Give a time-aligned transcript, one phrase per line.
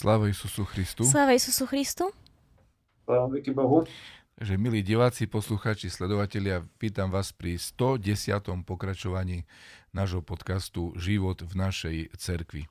[0.00, 1.04] Sláva Isusu Christu.
[1.04, 2.08] Sláva Isusu Christu.
[3.04, 3.84] Sláva veky Bohu.
[4.40, 8.40] Takže milí diváci, poslucháči, sledovatelia, vítam vás pri 110.
[8.64, 9.44] pokračovaní
[9.92, 12.64] nášho podcastu Život v našej cerkvi.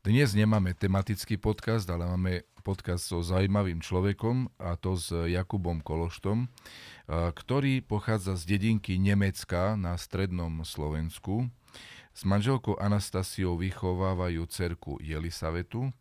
[0.00, 6.48] Dnes nemáme tematický podcast, ale máme podcast so zaujímavým človekom, a to s Jakubom Kološtom,
[7.12, 11.44] ktorý pochádza z dedinky Nemecka na strednom Slovensku.
[12.10, 15.92] S manželkou Anastasiou vychovávajú cerku Jelisavetu.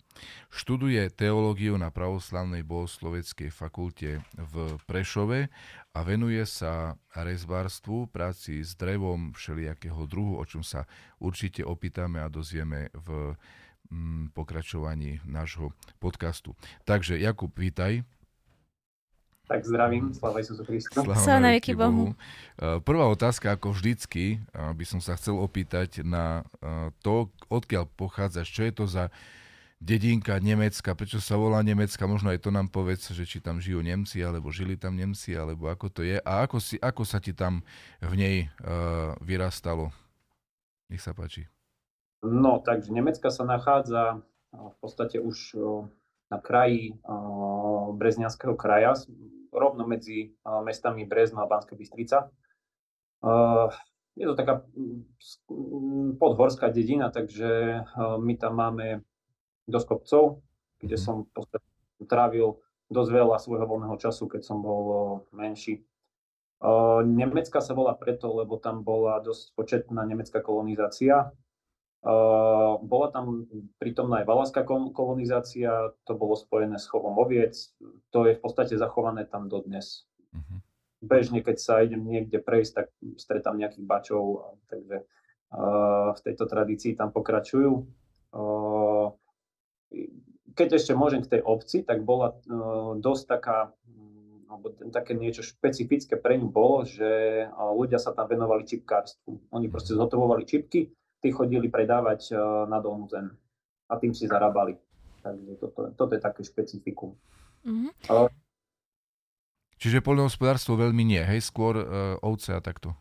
[0.49, 4.55] Študuje teológiu na pravoslavnej bohosloveckej fakulte v
[4.89, 5.51] Prešove
[5.93, 12.31] a venuje sa rezbárstvu, práci s drevom všelijakého druhu, o čom sa určite opýtame a
[12.31, 13.35] dozvieme v
[13.89, 16.55] mm, pokračovaní nášho podcastu.
[16.85, 18.05] Takže Jakub, vítaj.
[19.49, 21.01] Tak zdravím, sláva Isusu Christu.
[21.01, 22.13] Sláva na veky Bohu.
[22.13, 27.89] Eh, prvá otázka, ako vždycky, eh, by som sa chcel opýtať na eh, to, odkiaľ
[27.97, 29.09] pochádzaš, čo je to za
[29.79, 33.79] dedinka Nemecka, prečo sa volá Nemecka, možno aj to nám povedz, že či tam žijú
[33.79, 37.31] Nemci, alebo žili tam Nemci, alebo ako to je a ako, si, ako sa ti
[37.31, 37.63] tam
[38.03, 39.95] v nej uh, vyrastalo.
[40.91, 41.47] Nech sa páči.
[42.19, 44.19] No, takže Nemecka sa nachádza
[44.51, 45.55] v podstate už
[46.27, 46.97] na kraji
[47.95, 48.97] Brezňanského kraja,
[49.53, 50.35] rovno medzi
[50.65, 52.33] mestami Brezno a Banská Bystrica.
[54.17, 54.65] Je to taká
[56.19, 57.81] podhorská dedina, takže
[58.19, 59.05] my tam máme
[59.69, 60.23] dosť kopcov,
[60.81, 61.01] kde mhm.
[61.01, 61.15] som
[62.09, 62.57] trávil
[62.89, 65.85] dosť veľa svojho voľného času, keď som bol menší.
[67.05, 71.31] Nemecka sa volá preto, lebo tam bola dosť početná nemecká kolonizácia.
[72.83, 73.47] Bola tam
[73.77, 77.55] prítomná aj valáská kolonizácia, to bolo spojené s chovom oviec,
[78.11, 80.07] to je v podstate zachované tam dodnes.
[80.31, 80.59] Uh-huh.
[80.99, 85.05] Bežne, keď sa idem niekde prejsť, tak stretám nejakých bačov, takže
[86.13, 87.87] v tejto tradícii tam pokračujú.
[90.53, 92.35] Keď ešte môžem k tej obci, tak bola
[92.99, 93.57] dosť taká
[94.49, 99.53] alebo také niečo špecifické pre ňu bolo, že ľudia sa tam venovali čipkárstvu.
[99.53, 100.89] Oni proste zhotovovali čipky,
[101.21, 102.33] tí chodili predávať
[102.65, 103.29] na dolnú zem
[103.85, 104.73] a tým si zarábali.
[105.21, 107.13] Takže toto, toto je také špecifikum.
[107.61, 107.91] Mm-hmm.
[109.79, 111.39] Čiže poľnohospodárstvo veľmi nie, hej?
[111.39, 111.85] Skôr uh,
[112.19, 112.97] ovce a takto?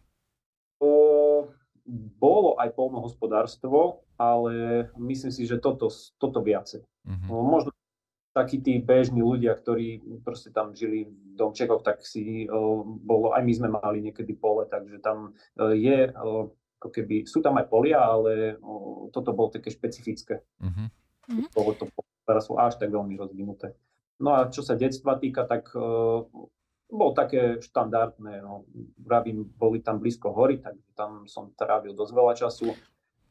[2.21, 5.88] Bolo aj poľnohospodárstvo, ale myslím si, že toto,
[6.21, 6.84] toto viacej.
[6.84, 7.28] Mm-hmm.
[7.33, 7.72] Možno
[8.36, 13.42] takí tí bežní ľudia, ktorí proste tam žili v domčekoch, tak si o, bolo, aj
[13.42, 17.66] my sme mali niekedy pole, takže tam o, je, o, ako keby, sú tam aj
[17.66, 20.45] polia, ale o, toto bolo také špecifické.
[20.60, 21.51] Mm-hmm.
[21.57, 21.89] Bolo to
[22.45, 23.72] sú až tak veľmi rozvinuté.
[24.21, 26.27] No a čo sa detstva týka, tak uh,
[26.89, 28.41] bolo také štandardné.
[28.41, 28.65] No.
[28.97, 32.69] Vravím, boli tam blízko hory, tak tam som trávil dosť veľa času.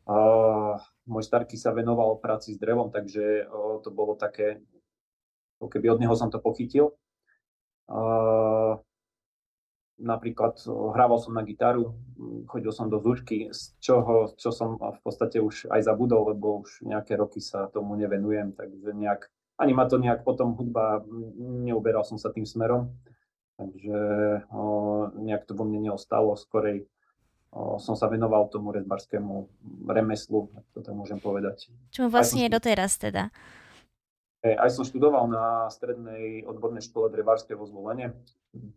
[0.08, 4.64] Uh, môj starky sa venoval práci s drevom, takže uh, to bolo také,
[5.60, 6.96] keby od neho som to pochytil.
[7.92, 8.80] Uh,
[9.98, 11.98] napríklad hrával som na gitaru,
[12.48, 16.86] chodil som do zúčky, z čoho, čo som v podstate už aj zabudol, lebo už
[16.86, 19.28] nejaké roky sa tomu nevenujem, takže nejak
[19.58, 21.02] ani ma to nejak potom hudba,
[21.66, 22.94] neuberal som sa tým smerom,
[23.58, 24.00] takže
[24.54, 24.64] o,
[25.18, 26.86] nejak to vo mne neostalo, skorej
[27.52, 29.50] o, som sa venoval tomu rezbarskému
[29.90, 31.74] remeslu, to tak môžem povedať.
[31.90, 33.34] Čo vlastne je doteraz teda?
[34.46, 38.14] Aj som študoval na strednej odbornej škole drevárskej vo Zvolene.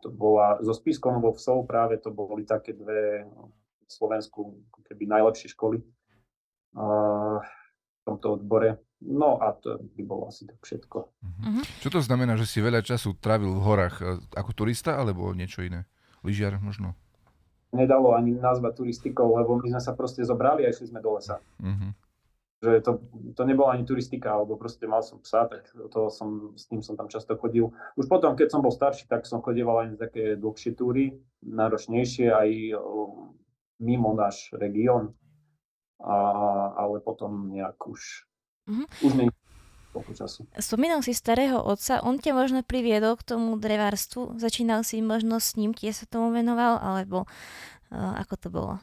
[0.03, 4.57] To bola so Spiskom vo Vsov práve, to boli také dve v Slovensku
[4.89, 5.79] keby najlepšie školy
[6.75, 8.83] v tomto odbore.
[9.01, 10.99] No a to by bolo asi tak všetko.
[11.09, 11.65] Uh-huh.
[11.81, 14.05] Čo to znamená, že si veľa času trávil v horách e,
[14.37, 15.89] ako turista alebo niečo iné?
[16.21, 16.93] Lyžiar možno?
[17.73, 21.41] Nedalo ani nazvať turistikou, lebo my sme sa proste zobrali a išli sme do lesa.
[21.65, 21.97] Uh-huh.
[22.61, 22.93] Že to,
[23.41, 26.93] to nebola ani turistika, alebo proste mal som psa, tak to som, s tým som
[26.93, 27.73] tam často chodil.
[27.97, 32.29] Už potom, keď som bol starší, tak som chodieval aj na také dlhšie túry, náročnejšie
[32.29, 32.77] aj
[33.81, 35.17] mimo náš región,
[36.05, 36.17] a,
[36.77, 38.29] ale potom nejak už
[38.69, 38.87] Mm-hmm.
[39.05, 39.29] Už nie
[40.15, 40.47] času.
[40.55, 44.39] Spomínal si starého otca, on ťa možno priviedol k tomu drevárstvu?
[44.39, 48.75] Začínal si možno s ním, keď sa tomu venoval, alebo uh, ako to bolo?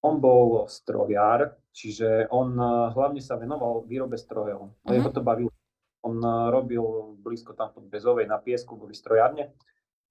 [0.00, 4.70] On bol strojár, čiže on uh, hlavne sa venoval výrobe strojov.
[4.70, 4.94] Uh-huh.
[4.94, 5.50] Jeho to bavilo.
[6.06, 6.80] On uh, robil
[7.20, 9.52] blízko tam pod Bezovej na piesku, boli strojárne,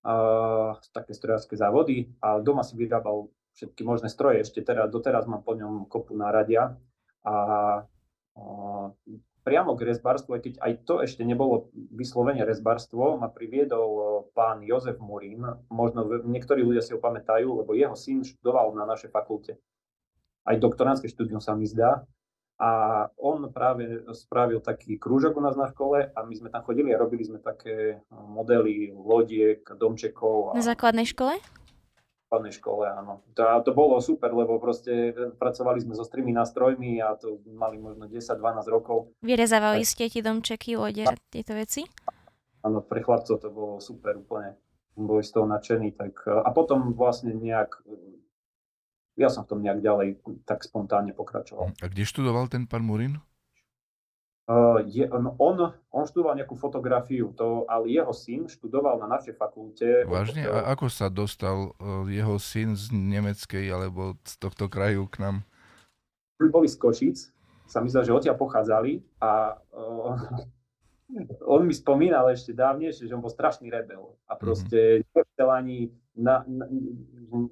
[0.06, 4.46] uh, také strojárske závody a doma si vyrábal všetky možné stroje.
[4.46, 6.78] Ešte teraz, doteraz mám po ňom kopu náradia
[7.26, 7.34] a
[9.44, 15.02] priamo k rezbarstvu, aj keď aj to ešte nebolo vyslovene rezbarstvo, ma priviedol pán Jozef
[15.02, 15.42] Murín.
[15.74, 19.58] Možno niektorí ľudia si ho pamätajú, lebo jeho syn študoval na našej fakulte.
[20.46, 22.06] Aj doktoránske štúdium sa mi zdá.
[22.60, 26.92] A on práve spravil taký krúžok u nás na škole a my sme tam chodili
[26.92, 30.52] a robili sme také modely lodiek, domčekov.
[30.52, 30.60] A...
[30.60, 31.40] Na základnej škole?
[32.30, 33.26] Základnej škole, áno.
[33.34, 37.82] To, a to bolo super, lebo proste pracovali sme so strými nástrojmi a to mali
[37.82, 39.10] možno 10-12 rokov.
[39.26, 41.90] Vyrezávali ste ti domčeky, lode a tieto veci?
[42.62, 44.54] Áno, pre chlapcov to bolo super úplne.
[44.94, 45.98] Boli z toho nadšení.
[45.98, 47.82] Tak, a potom vlastne nejak,
[49.18, 51.74] ja som v tom nejak ďalej tak spontánne pokračoval.
[51.82, 53.18] A kde študoval ten pán Murin?
[54.50, 59.38] Uh, je, no on, on študoval nejakú fotografiu, to, ale jeho syn študoval na našej
[59.38, 60.10] fakulte.
[60.10, 60.50] Vážne?
[60.50, 65.36] A ako sa dostal uh, jeho syn z nemeckej alebo z tohto kraju k nám?
[66.42, 67.18] Boli z Košic,
[67.70, 70.18] sa myslel, že odtiaľ pochádzali a uh,
[71.54, 74.40] on mi spomínal ešte dávnejšie, že on bol strašný rebel a mhm.
[74.42, 75.14] proste mm-hmm.
[75.14, 75.78] nechcel ani
[76.20, 76.66] na, na,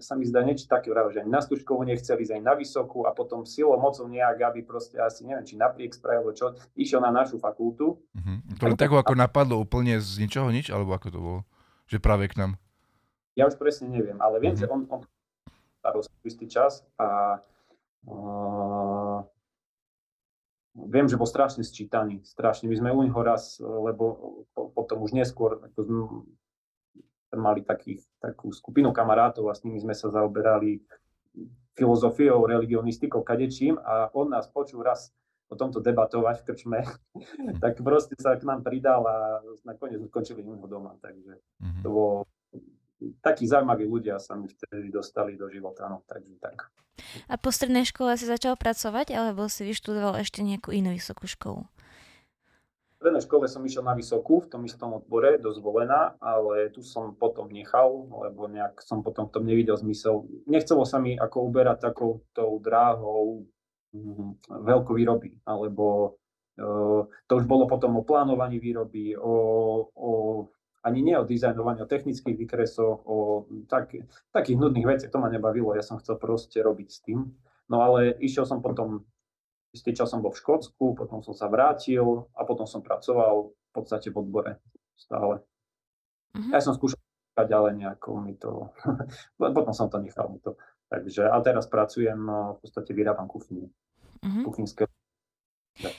[0.04, 3.08] sa mi zdá niečo také vravo, že ani na Stužkovu nechceli ísť ani na Vysokú
[3.08, 7.14] a potom silou mocou nejak, aby proste asi neviem, či napriek spravil, čo, išiel na
[7.14, 8.02] našu fakultu.
[8.18, 8.38] Mm-hmm.
[8.60, 11.40] To len tak ako napadlo úplne z ničoho nič, alebo ako to bolo?
[11.88, 12.52] Že práve k nám?
[13.38, 14.68] Ja už presne neviem, ale viem, mm-hmm.
[14.68, 15.02] že on, on
[16.28, 17.40] istý čas a
[18.12, 19.24] uh,
[20.76, 22.68] viem, že bol strašne sčítaný, strašne.
[22.68, 25.80] My sme u neho raz, lebo potom už neskôr ako
[27.36, 30.80] mali takých, takú skupinu kamarátov a s nimi sme sa zaoberali
[31.76, 35.12] filozofiou, religionistikou, kadečím a on nás počul raz
[35.48, 36.80] o tomto debatovať v krčme,
[37.64, 39.18] tak proste sa k nám pridal a
[39.64, 40.96] nakoniec skončili u neho doma.
[41.00, 41.84] Takže mm-hmm.
[41.84, 42.16] to bolo
[43.22, 46.68] takí zaujímaví ľudia sa mi vtedy dostali do života, no takže tak.
[47.30, 51.70] A po strednej škole si začal pracovať, alebo si vyštudoval ešte nejakú inú vysokú školu?
[52.98, 57.14] Strednej škole som išiel na vysokú, v tom istom odbore, do zvolená, ale tu som
[57.14, 60.26] potom nechal, lebo nejak som potom v tom nevidel zmysel.
[60.50, 63.46] Nechcelo sa mi ako uberať takou tou dráhou
[63.94, 66.18] mm, veľkovýroby, alebo
[66.58, 69.34] uh, to už bolo potom o plánovaní výroby, o,
[69.94, 70.10] o
[70.82, 73.94] ani nie o dizajnovaní, o technických výkresoch, o tak,
[74.34, 77.30] takých nudných veciach, to ma nebavilo, ja som chcel proste robiť s tým.
[77.68, 79.04] No ale išiel som potom,
[79.78, 83.72] istý čas som bol v Škótsku, potom som sa vrátil a potom som pracoval v
[83.72, 84.58] podstate v odbore
[84.98, 85.46] stále.
[86.34, 86.50] Uh-huh.
[86.50, 86.98] Ja som skúšal
[87.38, 88.74] ale nejako mi to,
[89.38, 90.58] potom som to nechal mi to.
[90.90, 93.70] Takže, a teraz pracujem, v podstate vyrábam kuchyne,
[94.26, 94.42] uh-huh.
[94.42, 94.90] kuchynské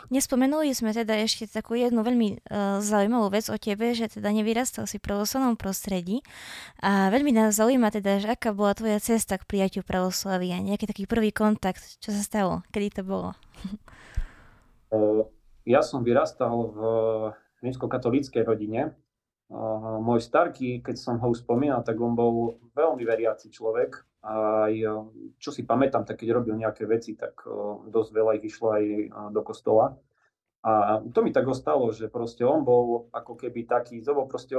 [0.08, 4.88] Nespomenuli sme teda ešte takú jednu veľmi uh, zaujímavú vec o tebe, že teda nevyrastal
[4.88, 6.24] si v pravoslavnom prostredí
[6.80, 11.04] a veľmi nás zaujíma teda, že aká bola tvoja cesta k prijaťu pravoslavia, nejaký taký
[11.04, 13.36] prvý kontakt, čo sa stalo, kedy to bolo?
[14.88, 15.28] Uh,
[15.68, 16.80] ja som vyrastal v
[17.60, 18.96] rímskokatolíckej rodine.
[20.04, 24.74] Môj starky, keď som ho spomínal, tak on bol veľmi veriaci človek aj
[25.38, 27.38] čo si pamätám, tak keď robil nejaké veci, tak
[27.86, 28.84] dosť veľa ich išlo aj
[29.30, 29.94] do kostola.
[30.66, 34.58] A to mi tak ostalo, že proste on bol ako keby taký, to bol proste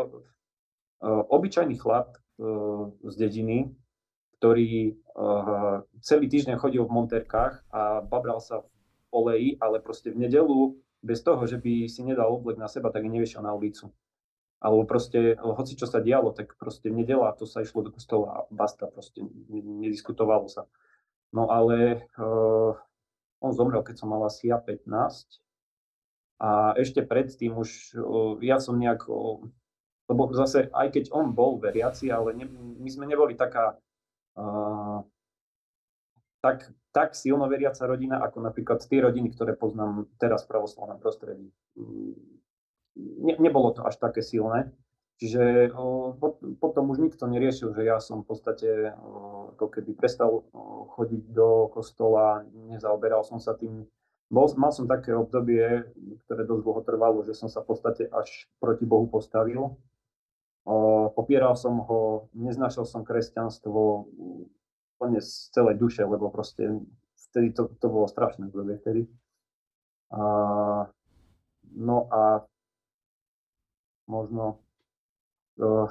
[1.03, 2.15] obyčajný chlap
[3.03, 3.67] z dediny,
[4.39, 4.95] ktorý
[5.99, 8.67] celý týždeň chodil v monterkách a babral sa v
[9.11, 13.03] oleji, ale proste v nedelu bez toho, že by si nedal oblek na seba, tak
[13.03, 13.91] nevyšiel na ulicu
[14.59, 18.39] alebo proste, hoci čo sa dialo, tak proste nedela to sa išlo do kostola a
[18.51, 20.67] basta, proste nediskutovalo sa.
[21.31, 22.75] No ale uh,
[23.39, 24.83] on zomrel, keď som mal asi ja 15
[26.43, 29.39] a ešte predtým už uh, ja som nejak, uh,
[30.11, 32.45] lebo zase aj keď on bol veriaci, ale ne,
[32.83, 33.79] my sme neboli taká
[34.35, 34.99] uh,
[36.43, 41.47] tak, tak silno veriaca rodina, ako napríklad tie rodiny, ktoré poznám teraz v pravoslavnom prostredí
[42.97, 44.71] ne, nebolo to až také silné.
[45.19, 46.15] Čiže o,
[46.63, 51.35] potom už nikto neriešil, že ja som v podstate o, ako keby prestal o, chodiť
[51.35, 53.83] do kostola, nezaoberal som sa tým.
[54.31, 55.91] Bol, mal som také obdobie,
[56.23, 59.75] ktoré dosť dlho trvalo, že som sa v podstate až proti Bohu postavil.
[60.63, 60.75] O,
[61.11, 64.07] popieral som ho, neznášal som kresťanstvo
[64.95, 66.79] úplne z celej duše, lebo proste
[67.27, 69.03] vtedy to, to bolo strašné obdobie vtedy.
[70.15, 70.23] A,
[71.75, 72.47] no a
[74.09, 74.59] možno
[75.61, 75.87] uh,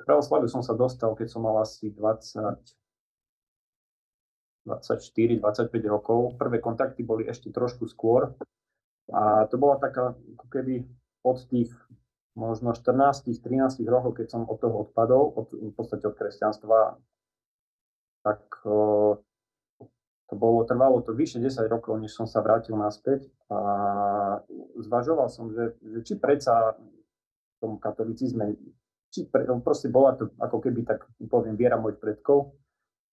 [0.00, 2.56] k pravoslaviu som sa dostal, keď som mal asi 20,
[4.64, 6.40] 24, 25 rokov.
[6.40, 8.32] Prvé kontakty boli ešte trošku skôr.
[9.12, 10.88] A to bola taká, ako keby
[11.20, 11.68] od tých
[12.32, 16.96] možno 14, 13 rokov, keď som od toho odpadol, od, v podstate od kresťanstva,
[18.24, 19.20] tak uh,
[20.30, 23.60] to bolo, trvalo to vyše 10 rokov, než som sa vrátil naspäť a
[24.78, 26.78] zvažoval som, že, že či predsa
[27.60, 28.56] tom katolicizme,
[29.12, 32.56] či pre, no proste bola to ako keby tak poviem viera mojich predkov,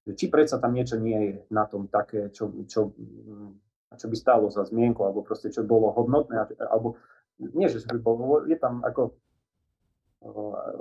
[0.08, 2.96] že či predsa tam niečo nie je na tom také, čo, čo
[3.96, 7.00] čo by stálo za zmienku, alebo proste čo bolo hodnotné, alebo
[7.40, 9.16] nie, že by bolo, je tam ako,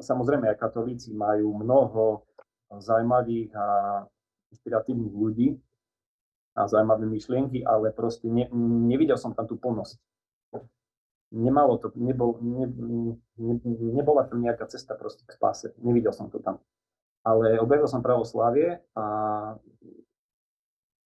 [0.03, 2.27] samozrejme aj katolíci majú mnoho
[2.67, 3.67] zaujímavých a
[4.51, 5.49] inšpiratívnych ľudí
[6.59, 8.49] a zaujímavé myšlienky, ale proste ne,
[8.91, 10.01] nevidel som tam tú plnosť.
[11.35, 15.75] Nemalo to, nebol, ne, ne, nebola tam nejaká cesta proste k spáse.
[15.83, 16.63] Nevidel som to tam.
[17.27, 19.05] Ale objavil som pravoslávie a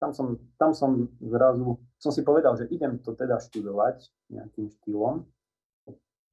[0.01, 5.25] tam som, tam som zrazu, som si povedal, že idem to teda študovať nejakým štýlom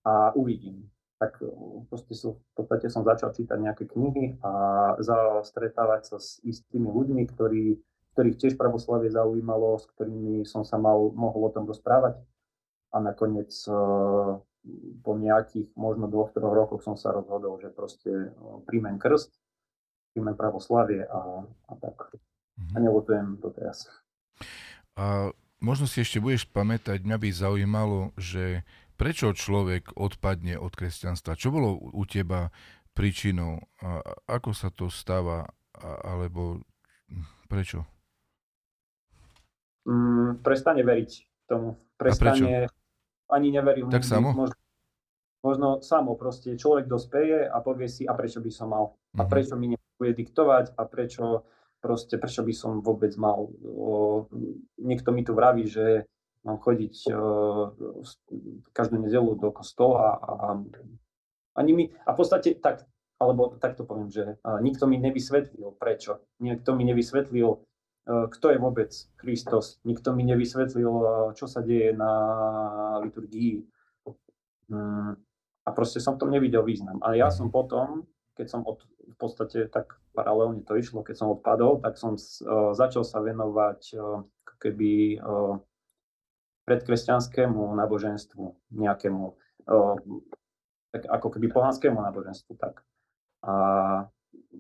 [0.08, 0.88] a uvidím.
[1.20, 1.52] Tak e,
[1.92, 4.96] proste som, v podstate som začal čítať nejaké knihy a
[5.44, 7.76] stretávať sa s istými ľuďmi, ktorí,
[8.16, 12.24] ktorých tiež pravoslavie zaujímalo, s ktorými som sa mal, mohol o tom rozprávať.
[12.92, 13.72] A nakoniec e,
[15.04, 18.30] po nejakých možno dvoch, troch rokoch som sa rozhodol, že proste e,
[18.68, 19.32] príjmem krst,
[20.12, 22.16] príjmem pravoslavie a, a tak.
[22.58, 22.74] Mm-hmm.
[22.74, 23.86] A nelutujem to teraz.
[24.98, 25.30] A
[25.62, 28.66] možno si ešte budeš pamätať, mňa by zaujímalo, že
[28.98, 31.38] prečo človek odpadne od kresťanstva?
[31.38, 32.50] Čo bolo u teba
[32.98, 33.62] príčinou?
[33.86, 35.46] A ako sa to stáva?
[35.78, 36.66] A, alebo
[37.46, 37.86] prečo?
[39.86, 41.12] Mm, prestane veriť
[41.48, 41.78] tomu.
[41.98, 42.70] Prestane,
[43.32, 43.90] ani neverím.
[43.90, 44.34] Tak samo?
[44.34, 44.56] Možno,
[45.44, 46.58] možno samo proste.
[46.58, 48.96] Človek dospeje a povie si, a prečo by som mal?
[49.20, 49.30] A mhm.
[49.30, 50.76] prečo mi nebude diktovať?
[50.80, 51.48] A prečo
[51.80, 53.48] proste, prečo by som vôbec mal?
[53.64, 54.26] O,
[54.82, 56.08] niekto mi tu vraví, že
[56.48, 57.76] mám chodiť uh,
[58.72, 60.48] každú nedelu do kostola a, a
[61.58, 62.88] ani mi, a v podstate tak,
[63.20, 66.24] alebo takto poviem, že uh, nikto mi nevysvetlil prečo.
[66.40, 67.67] Nikto mi nevysvetlil,
[68.08, 69.84] kto je vôbec Kristus.
[69.84, 72.12] Nikto mi nevysvetlil, uh, čo sa deje na
[73.04, 73.68] liturgii.
[74.72, 75.20] Um,
[75.68, 77.04] a proste som v tom nevidel význam.
[77.04, 78.08] A ja som potom,
[78.40, 82.72] keď som od, v podstate tak paralelne to išlo, keď som odpadol, tak som uh,
[82.72, 84.24] začal sa venovať uh,
[84.58, 85.60] keby uh,
[86.68, 89.24] predkresťanskému náboženstvu, nejakému,
[90.92, 92.60] tak ako keby pohanskému náboženstvu.
[92.60, 92.84] Tak.
[93.48, 93.54] A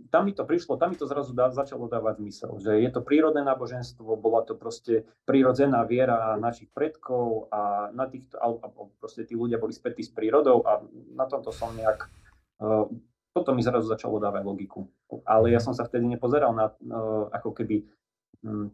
[0.08, 3.04] tam mi to prišlo, tam mi to zrazu dá, začalo dávať zmysel, že je to
[3.04, 8.68] prírodné náboženstvo, bola to proste prírodzená viera našich predkov a na týchto, a
[9.00, 10.80] proste tí ľudia boli spätí s prírodou a
[11.16, 12.08] na tomto som nejak,
[12.64, 12.88] uh,
[13.36, 14.88] toto mi zrazu začalo dávať logiku.
[15.28, 17.86] Ale ja som sa vtedy nepozeral na, uh, ako keby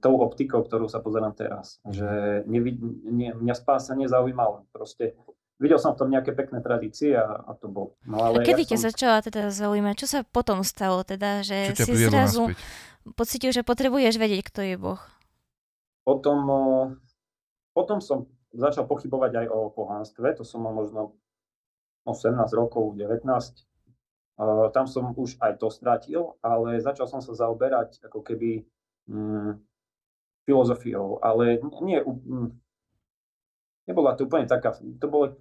[0.03, 1.79] tou optikou, ktorú sa pozerám teraz.
[1.87, 4.67] Že nevid, ne, mňa spása nezaujímala.
[4.75, 5.15] Proste
[5.63, 7.95] videl som v tom nejaké pekné tradície a, a to bol.
[8.03, 8.87] No, ale a kedy ja ťa som...
[8.91, 9.95] začala teda zaujímať?
[9.95, 11.07] Čo sa potom stalo?
[11.07, 12.91] Teda, že si zrazu naspäť?
[13.15, 14.99] pocitil, že potrebuješ vedieť, kto je Boh?
[16.03, 16.39] Potom,
[17.71, 20.35] potom som začal pochybovať aj o pohánstve.
[20.39, 21.15] To som mal možno
[22.03, 23.23] 18 rokov, 19.
[24.75, 28.67] tam som už aj to stratil, ale začal som sa zaoberať ako keby
[29.07, 29.55] mm,
[30.43, 32.51] filozofiou, ale nie, mm,
[33.87, 35.39] nebola to úplne taká, to bolo,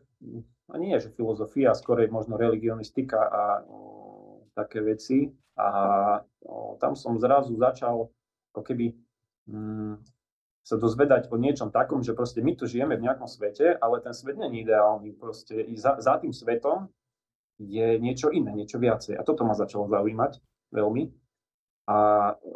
[0.72, 5.28] a nie že filozofia, skôr možno religionistika a o, také veci.
[5.58, 5.68] A
[6.44, 8.08] o, tam som zrazu začal
[8.52, 8.96] ako keby
[9.48, 10.00] mm,
[10.62, 14.14] sa dozvedať o niečom takom, že proste my tu žijeme v nejakom svete, ale ten
[14.14, 15.12] svet je ideálny.
[15.18, 16.88] Proste i za, za tým svetom
[17.58, 19.18] je niečo iné, niečo viacej.
[19.18, 20.38] A toto ma začalo zaujímať
[20.72, 21.10] veľmi
[21.90, 21.98] a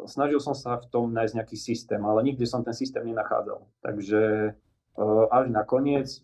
[0.07, 3.59] snažil som sa v tom nájsť nejaký systém, ale nikdy som ten systém nenachádzal.
[3.83, 4.55] Takže
[5.29, 6.23] až nakoniec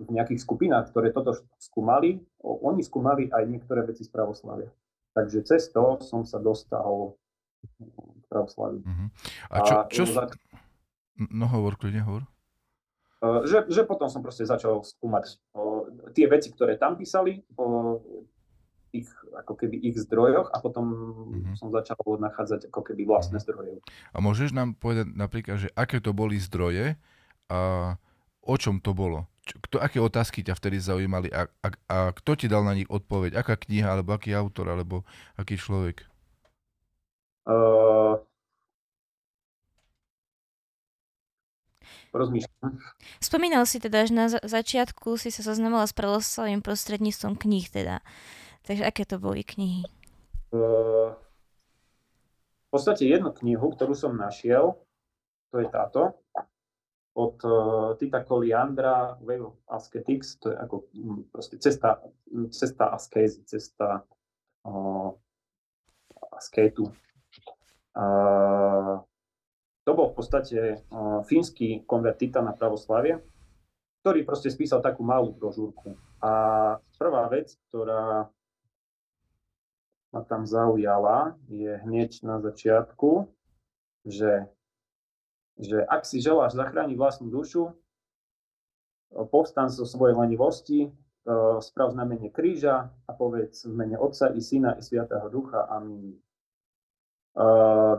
[0.00, 4.72] v nejakých skupinách, ktoré toto skúmali, oni skúmali aj niektoré veci z pravoslavia.
[5.12, 7.18] Takže cez to som sa dostal
[7.60, 8.80] k pravoslaviu.
[8.80, 9.08] Uh-huh.
[9.52, 10.02] A čo, a, čo...
[11.28, 12.24] No hovor, kľudne hovor.
[13.20, 15.84] Uh, že, že potom som proste začal skúmať uh,
[16.16, 18.00] tie veci, ktoré tam písali, uh,
[18.96, 21.54] ich, ako keby ich zdrojoch a potom mm-hmm.
[21.60, 23.44] som začal nachádzať ako keby vlastné mm-hmm.
[23.44, 23.74] zdroje.
[24.16, 26.96] A môžeš nám povedať napríklad, že aké to boli zdroje
[27.52, 27.60] a
[28.40, 29.28] o čom to bolo?
[29.40, 33.40] Kto, aké otázky ťa vtedy zaujímali a, a, a kto ti dal na nich odpoveď?
[33.40, 35.02] Aká kniha, alebo aký autor, alebo
[35.34, 36.04] aký človek?
[37.48, 38.20] Uh,
[42.12, 42.78] rozmýšľam.
[43.18, 48.04] Spomínal si teda, že na začiatku si sa zoznamoval s pravoslavným prostredníctvom kníh teda.
[48.68, 49.88] Takže aké to boli knihy?
[50.52, 51.16] Uh,
[52.70, 54.78] v podstate jednu knihu, ktorú som našiel,
[55.50, 56.14] to je táto,
[57.14, 61.98] od uh, Tita Koliandra, Way of Asketics, to je ako um, proste cesta,
[62.54, 64.06] cesta askézy, cesta
[64.66, 65.10] uh,
[66.30, 66.86] askétu.
[67.90, 69.02] Uh,
[69.82, 73.18] to bol v podstate uh, fínsky konvertita na pravoslavie,
[74.00, 75.98] ktorý proste spísal takú malú brožúrku.
[76.22, 76.32] A
[76.94, 78.30] prvá vec, ktorá
[80.10, 83.30] ma tam zaujala, je hneď na začiatku,
[84.06, 84.46] že
[85.58, 87.74] že ak si želáš zachrániť vlastnú dušu,
[89.34, 90.94] povstan zo svojej lenivosti,
[91.60, 95.66] sprav znamenie kríža a povedz v mene Otca i Syna i Sviatého Ducha.
[95.68, 96.16] Amen.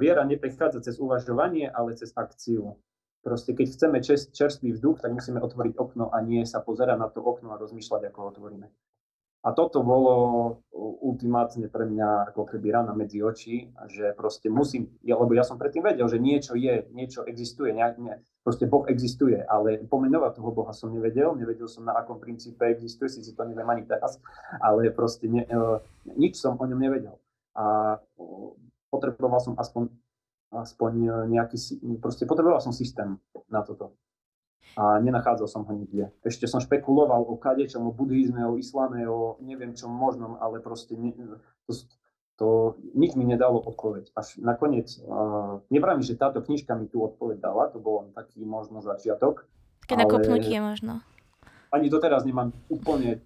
[0.01, 2.81] Viera neprichádza cez uvažovanie, ale cez akciu.
[3.21, 3.97] Proste keď chceme
[4.33, 8.09] čerstvý vzduch, tak musíme otvoriť okno a nie sa pozerať na to okno a rozmýšľať,
[8.09, 8.67] ako ho otvoríme.
[9.41, 10.13] A toto bolo
[11.01, 15.57] ultimátne pre mňa ako keby rana medzi oči, že proste musím, ja, lebo ja som
[15.57, 20.53] predtým vedel, že niečo je, niečo existuje, ne, ne, proste Boh existuje, ale pomenovať toho
[20.53, 24.21] Boha som nevedel, nevedel som na akom princípe existuje, si to neviem ani teraz,
[24.61, 27.17] ale proste ne, uh, nič som o ňom nevedel.
[27.57, 27.97] A
[28.93, 29.89] potreboval som aspoň,
[30.53, 30.91] aspoň
[31.33, 31.57] nejaký,
[31.97, 33.17] proste potreboval som systém
[33.49, 33.97] na toto
[34.77, 36.15] a nenachádzal som ho nikde.
[36.23, 40.95] Ešte som špekuloval o kadečom, o buddhizme, o islame, o neviem čom možnom, ale proste
[40.95, 41.11] ne,
[41.67, 41.71] to,
[42.39, 42.47] to
[42.95, 44.15] nič mi nedalo odpoveď.
[44.15, 48.79] Až nakoniec, uh, nevrám, že táto knižka mi tú odpoveď dala, to bol taký možno
[48.79, 49.43] začiatok.
[49.83, 51.03] Také nakopnutie možno.
[51.71, 53.23] Ani doteraz nemám úplne,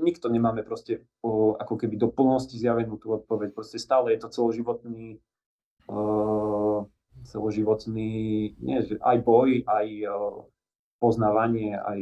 [0.00, 3.52] nikto nemáme proste o, ako keby do plnosti zjavenú tú odpoveď.
[3.52, 5.20] Proste stále je to celoživotný
[5.88, 6.84] uh,
[7.24, 8.10] celoživotný,
[8.60, 10.40] nie, že aj boj, aj uh,
[11.00, 12.00] poznávanie aj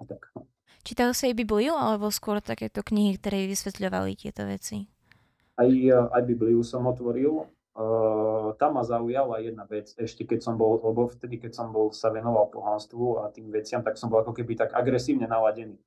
[0.00, 0.32] a tak.
[0.34, 0.48] No.
[0.82, 4.90] Čítal si aj Bibliu, alebo skôr takéto knihy, ktoré vysvetľovali tieto veci?
[5.54, 5.70] Aj,
[6.10, 7.46] aj Bibliu som otvoril.
[7.72, 11.88] Uh, tam ma zaujala jedna vec, ešte keď som bol, lebo vtedy, keď som bol,
[11.88, 15.80] sa venoval pohanstvu a tým veciam, tak som bol ako keby tak agresívne naladený.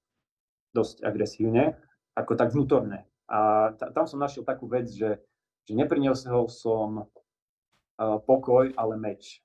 [0.74, 1.78] Dosť agresívne,
[2.18, 3.06] ako tak vnútorné.
[3.30, 5.22] A t- tam som našiel takú vec, že,
[5.68, 9.45] že nepriniesol som uh, pokoj, ale meč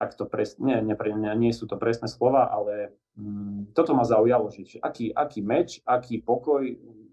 [0.00, 4.08] ak to pres, nie, nie, nie, nie sú to presné slova, ale mm, toto ma
[4.08, 6.64] zaujalo, že aký, aký meč, aký pokoj,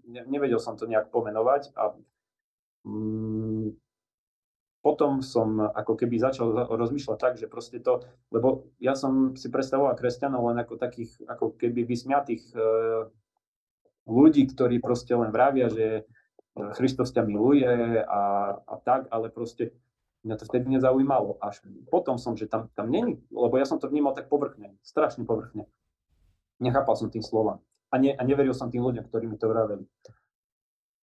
[0.08, 1.92] ne, nevedel som to nejak pomenovať a
[2.88, 3.76] mm,
[4.80, 9.92] potom som ako keby začal rozmýšľať tak, že proste to, lebo ja som si predstavoval
[9.92, 12.58] kresťanov len ako takých ako keby vysmiatých e,
[14.08, 16.08] ľudí, ktorí proste len vravia, že
[16.74, 17.68] Kristus ťa miluje
[18.02, 19.76] a, a tak, ale proste
[20.26, 21.38] Mňa to vtedy nezaujímalo.
[21.38, 25.22] Až potom som, že tam, tam není, lebo ja som to vnímal tak povrchne, strašne
[25.22, 25.70] povrchne.
[26.58, 27.62] Nechápal som tým slova.
[27.88, 29.86] A, ne, a neveril som tým ľuďom, ktorí mi to vraveli.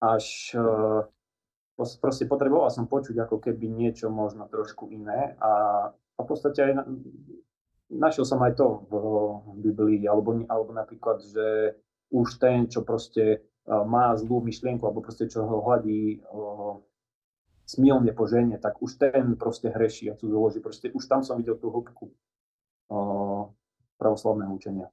[0.03, 1.07] Až uh,
[1.75, 5.51] proste potreboval som počuť ako keby niečo možno trošku iné a,
[5.89, 6.83] a v podstate aj na,
[7.89, 8.93] našiel som aj to v,
[9.39, 11.79] v Biblii, alebo, alebo napríklad, že
[12.11, 16.77] už ten, čo proste uh, má zlú myšlienku, alebo proste čo ho hladí uh,
[17.65, 20.61] smilne po žene, tak už ten proste hreší a cudzoloží.
[20.61, 22.13] Proste už tam som videl tú hĺbku
[23.97, 24.87] pravoslavného učenia.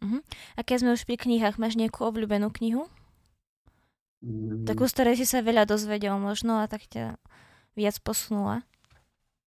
[0.00, 0.24] Uh-huh.
[0.56, 2.88] A keď sme už pri knihách, máš nejakú obľúbenú knihu?
[4.24, 4.64] Mm.
[4.64, 7.20] Takú, z ktorej si sa veľa dozvedel možno a tak ťa
[7.76, 8.64] viac posunula?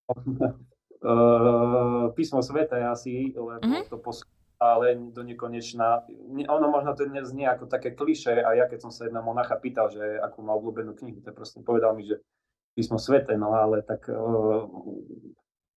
[2.18, 3.90] Písmo sveta asi, lebo uh-huh.
[3.90, 4.30] to posunula
[4.64, 6.08] ale do nekonečna.
[6.48, 9.92] Ono možno to znie ako také kliše a ja keď som sa jedna monacha pýtal,
[9.92, 12.24] že akú má obľúbenú knihu, to proste povedal mi, že
[12.74, 14.66] písmo svete, no ale tak uh,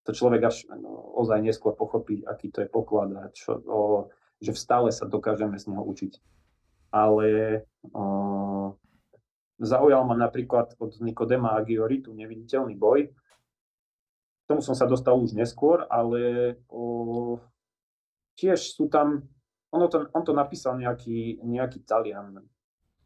[0.05, 4.03] to človek až no, ozaj neskôr pochopí, aký to je poklad a čo, uh,
[4.41, 6.13] že stále sa dokážeme z neho učiť.
[6.93, 7.29] Ale
[7.93, 8.69] uh,
[9.61, 13.11] zaujal ma napríklad od Nikodema Agioritu neviditeľný boj.
[13.11, 17.37] K tomu som sa dostal už neskôr, ale uh,
[18.39, 19.27] tiež sú tam,
[19.73, 22.41] ono to, on to napísal nejaký, nejaký Talian,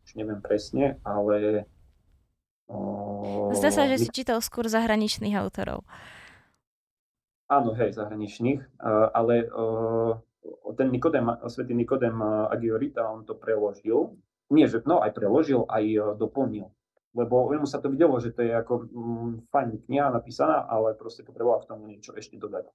[0.05, 1.64] už neviem presne, ale
[3.50, 5.83] Zdá sa, že si čítal skôr zahraničných autorov.
[7.50, 8.78] Áno, hej, zahraničných,
[9.11, 9.50] ale
[10.78, 14.14] ten Nikodem, svetý Nikodem Agiorita, on to preložil.
[14.50, 16.70] Nie, že, no aj preložil, aj doplnil.
[17.11, 21.26] Lebo mu sa to videlo, že to je ako mm, fajn kniha napísaná, ale proste
[21.26, 22.70] potreboval k tomu niečo ešte dodať.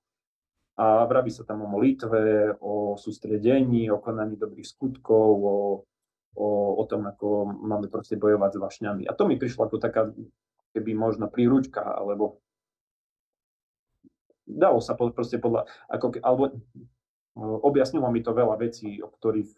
[0.75, 5.55] A vraví sa tam o molitve, o sústredení, o konaní dobrých skutkov, o
[6.36, 9.04] o, o tom, ako máme proste bojovať s vašňami.
[9.08, 10.12] A to mi prišlo ako taká,
[10.76, 12.43] keby možno príručka, alebo
[14.45, 16.43] dalo sa proste podľa, ako, alebo
[17.39, 19.52] objasnilo mi to veľa vecí, o ktorých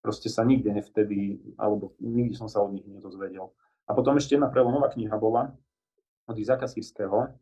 [0.00, 3.50] proste sa nikde nevtedy, alebo nikdy som sa od nich nedozvedel.
[3.88, 5.56] A potom ešte jedna prelomová kniha bola
[6.28, 7.32] od Izaka Sirského.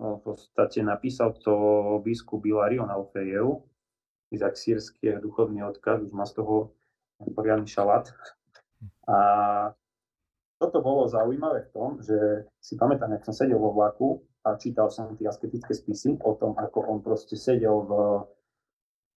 [0.00, 1.52] V podstate napísal to
[2.00, 3.68] biskup Ilarion Alfejev.
[4.32, 6.72] Izak Sírsky je duchovný odkaz, už má z toho
[7.34, 8.08] poriadny šalát.
[9.08, 9.18] A
[10.60, 14.92] toto bolo zaujímavé v tom, že si pamätám, jak som sedel vo vlaku a čítal
[14.92, 17.92] som tie asketické spisy o tom, ako on proste sedel v,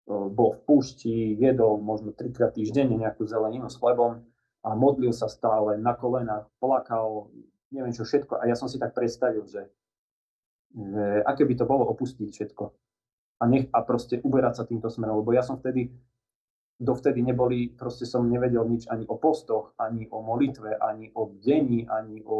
[0.08, 4.24] bol v púšti, jedol možno trikrát týždenne nejakú zeleninu s chlebom
[4.64, 7.32] a modlil sa stále na kolenách, plakal,
[7.72, 8.40] neviem čo všetko.
[8.40, 9.68] A ja som si tak predstavil, že
[10.74, 12.64] že aké by to bolo opustiť všetko
[13.38, 15.94] a, nech, a proste uberať sa týmto smerom, lebo ja som vtedy,
[16.84, 21.88] dovtedy neboli, proste som nevedel nič ani o postoch, ani o molitve, ani o dení,
[21.88, 22.40] ani o,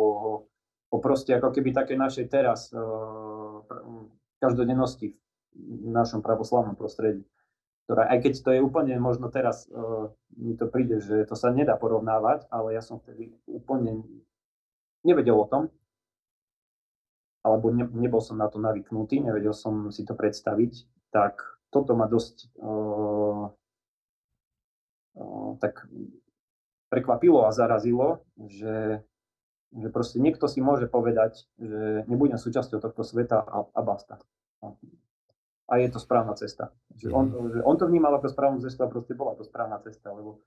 [0.92, 3.64] o proste ako keby také našej teraz uh,
[4.44, 5.16] každodennosti
[5.56, 7.24] v našom pravoslavnom prostredí
[7.84, 10.08] ktorá, aj keď to je úplne možno teraz, uh,
[10.40, 14.08] mi to príde, že to sa nedá porovnávať, ale ja som vtedy úplne
[15.04, 15.68] nevedel o tom,
[17.44, 21.44] alebo ne, nebol som na to navyknutý, nevedel som si to predstaviť, tak
[21.76, 23.52] toto ma dosť uh,
[25.62, 25.86] tak
[26.90, 29.02] prekvapilo a zarazilo, že,
[29.74, 34.22] že proste niekto si môže povedať, že nebudem súčasťou tohto sveta a, a basta
[35.74, 36.70] a je to správna cesta.
[36.94, 37.50] Že on, mhm.
[37.58, 40.44] že on to vnímal ako správnu cestu a proste bola to správna cesta, lebo...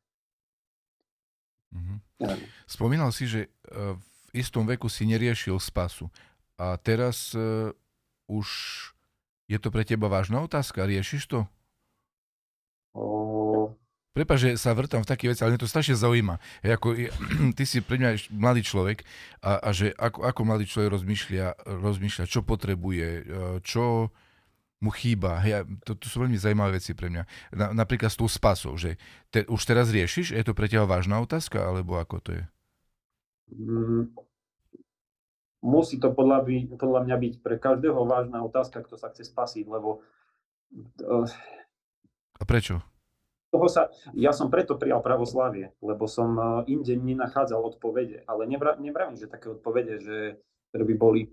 [1.75, 1.99] Mm-hmm.
[2.65, 3.49] Spomínal si, že e,
[3.99, 6.09] v istom veku si neriešil spasu
[6.57, 7.69] a teraz uh,
[8.33, 8.49] už
[9.45, 11.45] je to pre teba vážna otázka, riešiš to?
[12.97, 13.77] O...
[14.17, 16.41] Prepač, že sa vrtam v takých veci, ale mňa to strašne zaujíma.
[16.65, 16.89] Hej, ako,
[17.61, 19.05] ty si pre mňa mladý človek
[19.45, 23.23] a, a že ako, ako mladý človek rozmýšľa, rozmýšľa, čo potrebuje, e,
[23.61, 24.09] čo,
[24.81, 25.41] mu chýba.
[25.41, 27.23] Hej, to, to sú veľmi zaujímavé veci pre mňa.
[27.57, 29.01] Na, napríklad s tou spasou, že
[29.33, 30.37] te, už teraz riešiš?
[30.37, 32.45] Je to pre teba vážna otázka, alebo ako to je?
[33.57, 34.13] Mm,
[35.65, 39.65] musí to podľa, by, podľa mňa byť pre každého vážna otázka, kto sa chce spasiť,
[39.65, 40.05] lebo...
[41.01, 41.29] Uh,
[42.37, 42.85] A prečo?
[43.57, 48.77] Toho sa, ja som preto prijal pravoslavie, lebo som uh, inde nenachádzal odpovede, ale nevra,
[48.77, 50.37] nevravím, že také odpovede, že,
[50.69, 51.33] ktoré by boli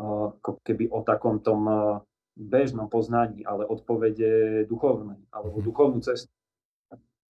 [0.00, 0.32] uh,
[0.64, 2.00] keby o takom tom uh,
[2.40, 5.64] bežnom poznaní, ale odpovede duchovnej alebo mhm.
[5.68, 6.32] duchovnú cestu.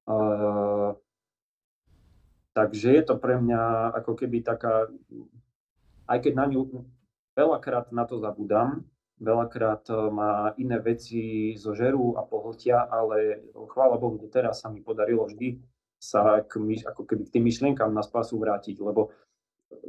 [0.07, 0.95] Uh,
[2.55, 4.87] takže je to pre mňa ako keby taká,
[6.07, 6.87] aj keď na ňu
[7.35, 8.87] veľakrát na to zabudám,
[9.19, 15.27] veľakrát e, má iné veci zožerú a pohltia, ale chvála Bohu, teraz sa mi podarilo
[15.27, 15.59] vždy
[15.99, 19.11] sa k, ako keby k tým myšlienkám na spasu vrátiť, lebo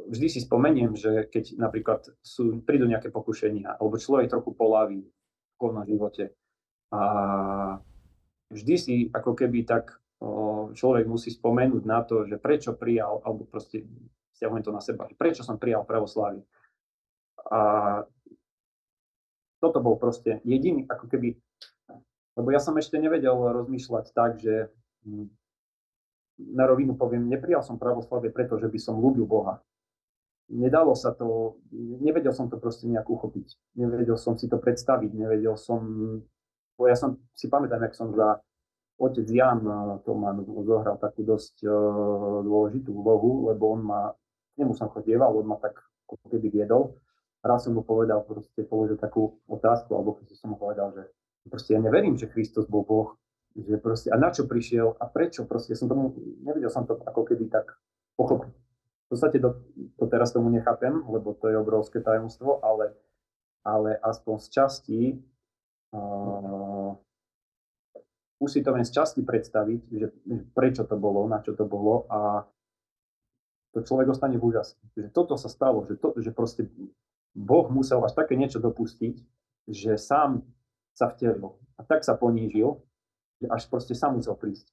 [0.09, 5.09] vždy si spomeniem, že keď napríklad sú, prídu nejaké pokušenia, alebo človek trochu polaví v
[5.53, 6.33] duchovnom živote
[6.89, 7.01] a
[8.49, 10.01] vždy si ako keby tak
[10.73, 13.85] človek musí spomenúť na to, že prečo prijal, alebo proste
[14.35, 16.43] stiahujem to na seba, prečo som prijal pravoslavy.
[17.49, 17.61] A
[19.59, 21.35] toto bol proste jediný, ako keby,
[22.39, 24.71] lebo ja som ešte nevedel rozmýšľať tak, že
[25.03, 25.27] hm,
[26.55, 29.59] na rovinu poviem, neprijal som pravoslavie preto, že by som ľúbil Boha
[30.49, 31.61] nedalo sa to,
[32.01, 33.77] nevedel som to proste nejak uchopiť.
[33.77, 35.81] Nevedel som si to predstaviť, nevedel som,
[36.75, 38.41] bo ja som si pamätám, jak som za
[38.99, 39.63] otec Jan
[40.03, 44.01] Toman zohral takú dosť uh, dôležitú úlohu, lebo on ma,
[44.57, 45.77] k nemu som chodieval, on ma tak
[46.09, 46.97] ako keby viedol.
[47.39, 51.07] Raz som mu povedal, proste položil takú otázku, alebo keď som mu povedal, že
[51.47, 53.15] proste ja neverím, že Kristus bol Boh,
[53.55, 57.23] že proste, a na čo prišiel a prečo, proste som tomu, nevedel som to ako
[57.23, 57.79] keby tak
[58.19, 58.53] pochopiť
[59.09, 59.57] v podstate to,
[59.97, 62.93] to teraz tomu nechápem, lebo to je obrovské tajomstvo, ale,
[63.65, 65.01] ale aspoň z časti
[65.97, 66.93] uh,
[68.37, 70.13] už si to len z časti predstaviť, že
[70.53, 72.45] prečo to bolo, na čo to bolo a
[73.73, 74.77] to človek ostane v úžase.
[74.93, 76.69] Že toto sa stalo, že, to, že proste
[77.35, 79.15] Boh musel až také niečo dopustiť,
[79.69, 80.41] že sám
[80.97, 82.81] sa vtelil a tak sa ponížil,
[83.39, 84.67] že až proste sám musel prísť.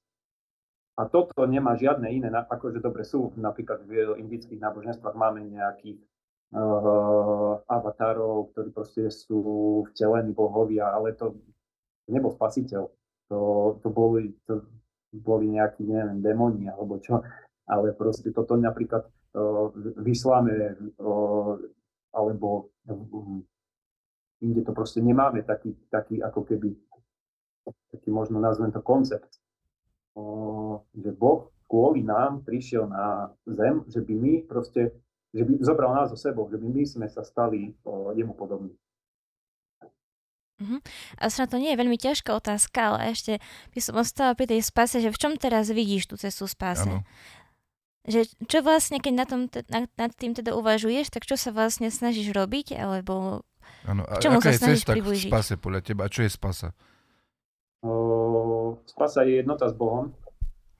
[0.97, 6.01] A toto nemá žiadne iné, akože dobre sú, napríklad v indických náboženstvách máme nejakých
[6.57, 11.37] uh, avatárov, ktorí proste sú vtelení bohovia, ale to,
[12.09, 12.89] nebol spasiteľ.
[13.29, 13.39] To,
[13.83, 14.65] to, boli, to
[15.13, 17.21] boli nejakí, neviem, démoni alebo čo,
[17.67, 19.69] ale proste toto napríklad uh,
[20.01, 21.53] vysláme uh,
[22.17, 23.45] alebo um,
[24.41, 26.73] inde to proste nemáme taký, taký ako keby
[27.93, 29.37] taký možno nazvem to koncept
[30.97, 34.95] že Boh kvôli nám prišiel na zem, že by my proste,
[35.35, 37.75] že by zobral nás so sebou, že by my sme sa stali
[38.15, 38.73] jemu podobní.
[40.57, 40.81] Uh-huh.
[41.21, 43.37] A sa to nie je veľmi ťažká otázka, ale ešte
[43.77, 46.89] by som ostala pri tej spase, že v čom teraz vidíš tú cestu spase?
[46.89, 47.05] Ano.
[48.07, 51.91] Že čo vlastne, keď na tom, nad, nad tým teda uvažuješ, tak čo sa vlastne
[51.91, 53.43] snažíš robiť, alebo
[53.83, 54.03] ano.
[54.07, 55.27] A čomu aká sa je cesta priblížiť?
[55.27, 56.07] k spase podľa teba?
[56.07, 56.71] A čo je spasa?
[57.83, 60.15] O, spasa je jednota s Bohom,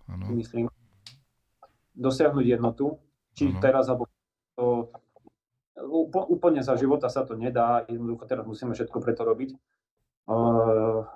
[0.07, 0.25] ano.
[0.39, 0.71] myslím.
[1.93, 2.95] Dosiahnuť jednotu,
[3.35, 3.59] či ano.
[3.59, 4.07] teraz, alebo
[4.55, 4.89] to,
[6.31, 9.53] úplne za života sa to nedá, jednoducho teraz musíme všetko preto robiť.
[10.27, 11.07] Uh,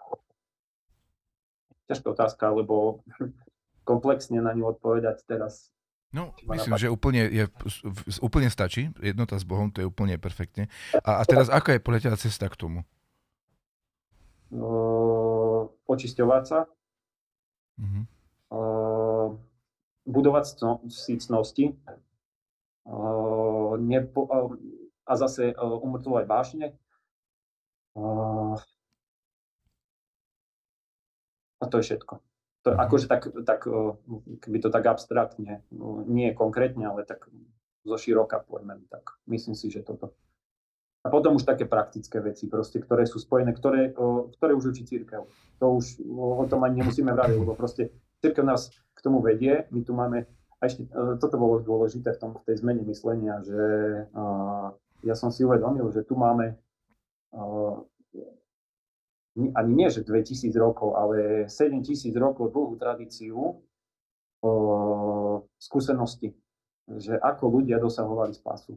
[1.92, 3.04] ťažká otázka, lebo
[3.90, 5.74] komplexne na ňu odpovedať teraz
[6.12, 7.48] No, myslím, že úplne, je,
[8.20, 8.92] úplne stačí.
[9.00, 10.68] Jednota s Bohom, to je úplne perfektne.
[11.08, 12.80] A, a teraz, aká je podľa cesta k tomu?
[14.52, 16.68] Uh, očisťovať sa.
[17.80, 18.04] Uh-huh.
[18.52, 19.28] Uh,
[20.04, 20.44] budovať
[20.92, 21.80] si cnosti.
[22.84, 24.52] Uh, nepo, uh,
[25.08, 26.68] a zase uh, umrtvovať vášne.
[27.96, 28.60] Uh,
[31.64, 32.31] a to je všetko.
[32.62, 33.66] To, akože tak, tak,
[34.38, 35.66] keby to tak abstraktne,
[36.06, 37.26] nie konkrétne, ale tak
[37.82, 40.14] zo široka poďme, tak myslím si, že toto.
[41.02, 43.90] A potom už také praktické veci, proste, ktoré sú spojené, ktoré,
[44.38, 45.26] ktoré už učí církev.
[45.58, 47.90] To už o tom ani nemusíme vraviť, lebo proste
[48.22, 49.66] církev nás k tomu vedie.
[49.74, 50.30] My tu máme,
[50.62, 53.62] a ešte e, toto bolo dôležité v, tom, v tej zmene myslenia, že
[55.02, 56.62] ja som si uvedomil, že tu máme
[59.36, 63.64] ani nie, že 2000 rokov, ale 7000 rokov dlhú tradíciu
[64.44, 64.52] o,
[65.56, 66.36] skúsenosti,
[67.00, 68.76] že ako ľudia dosahovali spásu.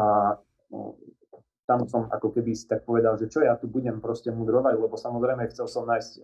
[0.00, 0.36] A
[0.72, 0.96] o,
[1.64, 4.96] tam som ako keby si tak povedal, že čo ja tu budem proste mudrovať, lebo
[4.96, 6.20] samozrejme chcel som nájsť e,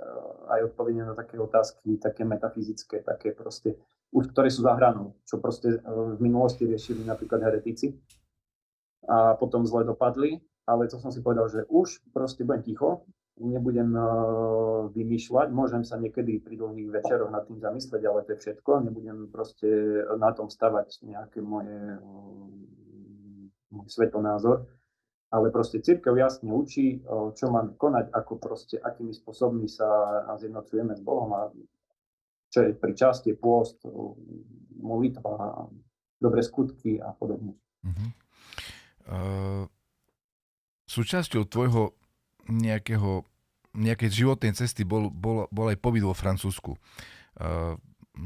[0.53, 3.81] aj odpovede na také otázky, také metafyzické, také proste,
[4.13, 5.79] už ktoré sú za hranou, čo proste e,
[6.17, 7.97] v minulosti riešili napríklad heretici
[9.09, 13.03] a potom zle dopadli ale to som si povedal, že už proste budem ticho,
[13.41, 18.39] nebudem uh, vymýšľať, môžem sa niekedy pri dlhých večeroch nad tým zamyslieť, ale to je
[18.47, 19.67] všetko, nebudem proste
[20.21, 22.47] na tom stavať nejaké moje, uh,
[23.75, 24.69] môj svetonázor,
[25.33, 29.89] ale proste církev jasne učí, uh, čo máme konať, ako proste, akými spôsobmi sa
[30.39, 31.49] zjednocujeme s Bohom a
[32.51, 33.79] čo je pri časti, pôst,
[34.75, 35.71] molitba,
[36.19, 37.55] dobré skutky a podobne.
[37.87, 38.09] Uh-huh.
[39.07, 39.80] Uh
[40.90, 41.94] súčasťou tvojho
[42.50, 43.22] nejakého,
[43.79, 46.74] nejakej životnej cesty bol, bol, bol aj pobyt vo Francúzsku.
[47.38, 47.79] Uh,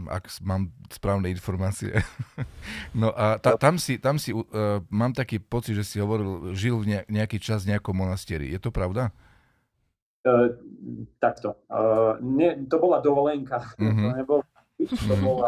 [0.09, 1.93] ak mám správne informácie.
[3.01, 6.81] no a ta, tam si, tam si uh, mám taký pocit, že si hovoril, žil
[6.81, 8.49] v nejaký čas v nejakom monastieri.
[8.49, 9.13] Je to pravda?
[10.25, 10.57] Uh,
[11.21, 11.53] takto.
[11.69, 13.61] Uh, ne, to bola dovolenka.
[13.77, 14.09] Mm-hmm.
[14.09, 14.41] To nebol
[14.75, 15.47] Mhm.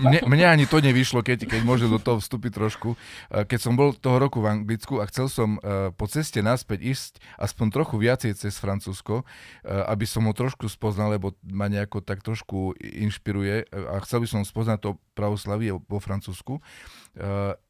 [0.00, 2.96] mne, mne ani to nevyšlo, keď, keď môžem do toho vstúpiť trošku.
[3.28, 7.12] Keď som bol toho roku v Anglicku a chcel som e, po ceste naspäť ísť
[7.36, 9.24] aspoň trochu viacej cez Francúzsko, e,
[9.68, 14.48] aby som ho trošku spoznal, lebo ma nejako tak trošku inšpiruje a chcel by som
[14.48, 16.58] spoznať to pravoslavie vo Francúzsku.
[16.58, 16.62] E,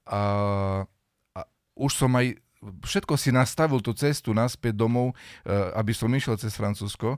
[0.07, 0.23] a,
[1.35, 1.40] a
[1.75, 5.16] už som aj všetko si nastavil tú cestu naspäť domov,
[5.49, 7.16] aby som išiel cez Francúzsko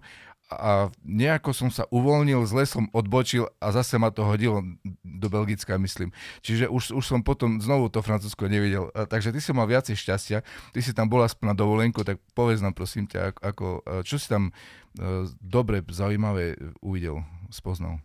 [0.56, 0.70] a
[1.02, 4.60] nejako som sa uvoľnil, zle som odbočil a zase ma to hodilo
[5.02, 6.12] do Belgicka, myslím.
[6.44, 8.92] Čiže už, už som potom znovu to Francúzsko nevidel.
[8.92, 12.60] A, takže ty si mal viacej šťastia, ty si tam bola na dovolenku, tak povedz
[12.60, 17.98] nám prosím ťa, ako, čo si tam uh, dobre, zaujímavé uvidel, spoznal.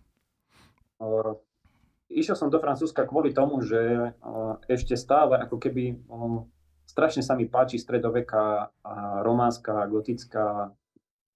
[2.10, 4.10] Išiel som do Francúzska kvôli tomu, že
[4.66, 6.00] ešte stále ako keby
[6.88, 8.72] strašne sa mi páči stredoveká,
[9.22, 10.72] románska, gotická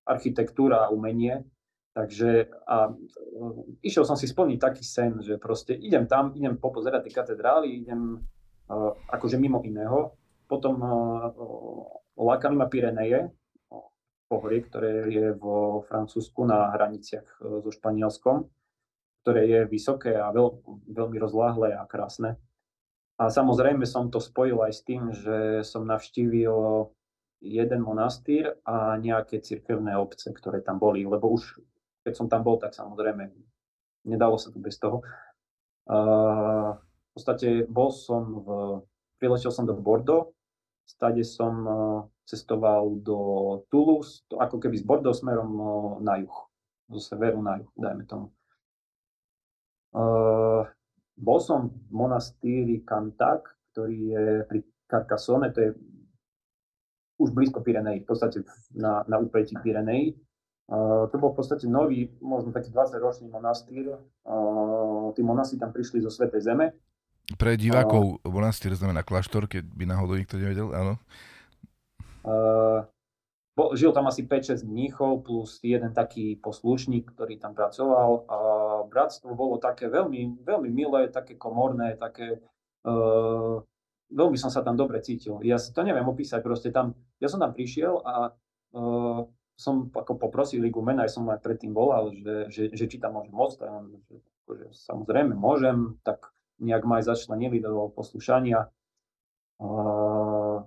[0.06, 1.46] architektúra a umenie.
[1.92, 7.08] Takže a, uh, išiel som si splniť taký sen, že proste idem tam, idem popozerať
[7.08, 8.24] tie katedrály, idem
[8.72, 10.16] uh, akože mimo iného.
[10.48, 11.32] Potom uh,
[12.16, 13.28] lákali ma Pireneje,
[14.32, 18.48] pohorie, ktoré je vo Francúzsku na hraniciach so Španielskom,
[19.28, 22.40] ktoré je vysoké a veľ, veľmi rozláhle a krásne.
[23.20, 26.88] A samozrejme som to spojil aj s tým, že som navštívil
[27.42, 31.58] jeden monastýr a nejaké cirkevné obce, ktoré tam boli, lebo už
[32.06, 33.34] keď som tam bol, tak samozrejme
[34.06, 35.02] nedalo sa to bez toho.
[35.90, 38.50] Uh, v podstate bol som v,
[39.18, 40.34] priletel som do Bordeaux,
[40.86, 43.18] stade som uh, cestoval do
[43.70, 45.68] Toulouse, to ako keby z Bordeaux smerom uh,
[46.02, 46.38] na juh,
[46.90, 48.30] zo severu na juh, dajme tomu.
[49.92, 50.64] Uh,
[51.18, 55.70] bol som v monastýri Cantac, ktorý je pri Carcassonne, to je
[57.22, 58.42] už blízko Pirenej, v podstate
[58.74, 60.18] na, na úpetí Pirenej.
[60.72, 64.02] Uh, to bol v podstate nový, možno taký 20-ročný monastýr.
[64.26, 66.74] Uh, tí monasti tam prišli zo Svetej Zeme.
[67.38, 70.94] Pre divákov uh, monastýr znamená kláštor, keď by náhodou nikto nevedel, áno.
[72.24, 72.88] Uh,
[73.52, 78.10] bol, žil tam asi 5-6 mníchov plus jeden taký poslušník, ktorý tam pracoval.
[78.32, 78.38] A
[78.88, 82.40] bratstvo bolo také veľmi, veľmi milé, také komorné, také
[82.88, 83.60] uh,
[84.12, 85.40] veľmi som sa tam dobre cítil.
[85.42, 88.36] Ja to neviem opísať, proste tam, ja som tam prišiel a
[88.76, 89.20] uh,
[89.56, 93.18] som ako poprosil Ligu mena, aj som aj predtým volal, že, že, že či tam
[93.18, 93.70] môžem ostať.
[93.70, 94.16] Že,
[94.52, 98.70] že, samozrejme môžem, tak nejak ma aj začlenili do poslušania.
[99.62, 100.66] Uh,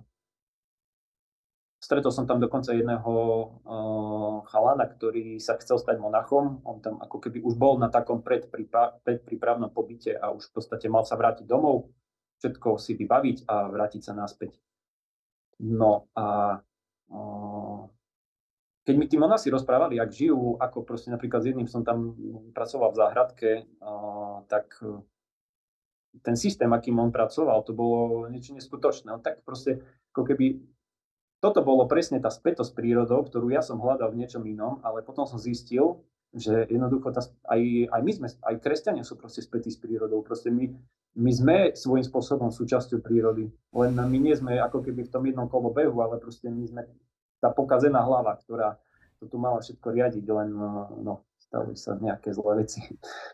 [1.83, 6.63] stretol som tam dokonca jedného uh, chalana, ktorý sa chcel stať monachom.
[6.63, 11.03] On tam ako keby už bol na takom predprípravnom pobyte a už v podstate mal
[11.03, 11.91] sa vrátiť domov,
[12.39, 14.59] všetko si vybaviť a vrátiť sa naspäť.
[15.63, 16.59] No a
[18.85, 22.13] keď mi tí monasi rozprávali, ak žijú, ako proste napríklad s jedným som tam
[22.53, 23.51] pracoval v záhradke,
[24.45, 24.77] tak
[26.21, 29.11] ten systém, akým on pracoval, to bolo niečo neskutočné.
[29.11, 29.83] On tak proste,
[30.15, 30.63] ako keby,
[31.43, 35.03] toto bolo presne tá spätosť s prírodou, ktorú ja som hľadal v niečom inom, ale
[35.03, 35.99] potom som zistil,
[36.35, 40.23] že jednoducho tá, aj, aj my sme, aj kresťania sú proste spätí s prírodou.
[40.23, 40.71] Proste my,
[41.15, 43.47] my sme svojím spôsobom súčasťou prírody.
[43.71, 46.83] Len my nie sme ako keby v tom jednom kolobehu, ale proste my sme
[47.39, 48.75] tá pokazená hlava, ktorá
[49.23, 50.51] to tu mala všetko riadiť, len
[50.99, 52.83] no, stali sa nejaké zlé veci.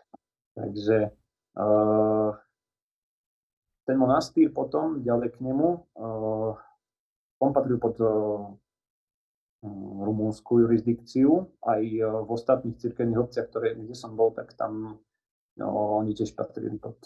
[0.58, 1.10] Takže
[1.58, 2.30] uh,
[3.82, 6.54] ten monastýr potom, ďalej k nemu, uh,
[7.42, 8.46] on patril pod uh,
[10.06, 11.50] rumúnsku jurisdikciu.
[11.66, 15.02] Aj v ostatných cirkevných obciach, ktoré, kde som bol, tak tam
[15.58, 15.66] no,
[15.98, 16.98] oni tiež patrili pod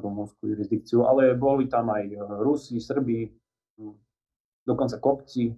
[0.00, 1.06] rumúnsku jurisdikciu.
[1.06, 3.30] Ale boli tam aj Rusi, Srbi,
[4.66, 5.54] dokonca Kopti,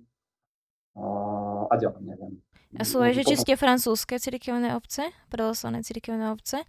[1.68, 2.37] a ďalej neviem.
[2.76, 6.64] A sú aj, že čiste francúzske cirkevné obce, pravoslavné cirkevné obce?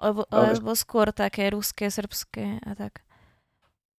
[0.00, 3.04] Alebo, alebo skôr také ruské, srbské a tak?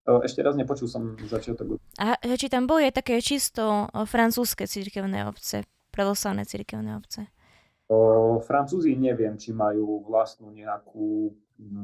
[0.03, 1.79] Ešte raz nepočul som začiatok.
[1.95, 5.63] A či tam boli aj také čisto francúzske cirkevné obce,
[5.95, 7.31] pravoslavné cirkevné obce?
[7.87, 11.31] O, Francúzi neviem, či majú vlastnú nejakú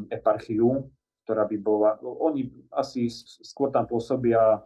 [0.09, 0.89] eparchiu,
[1.23, 1.99] ktorá by bola...
[2.01, 3.09] Oni asi
[3.45, 4.65] skôr tam pôsobia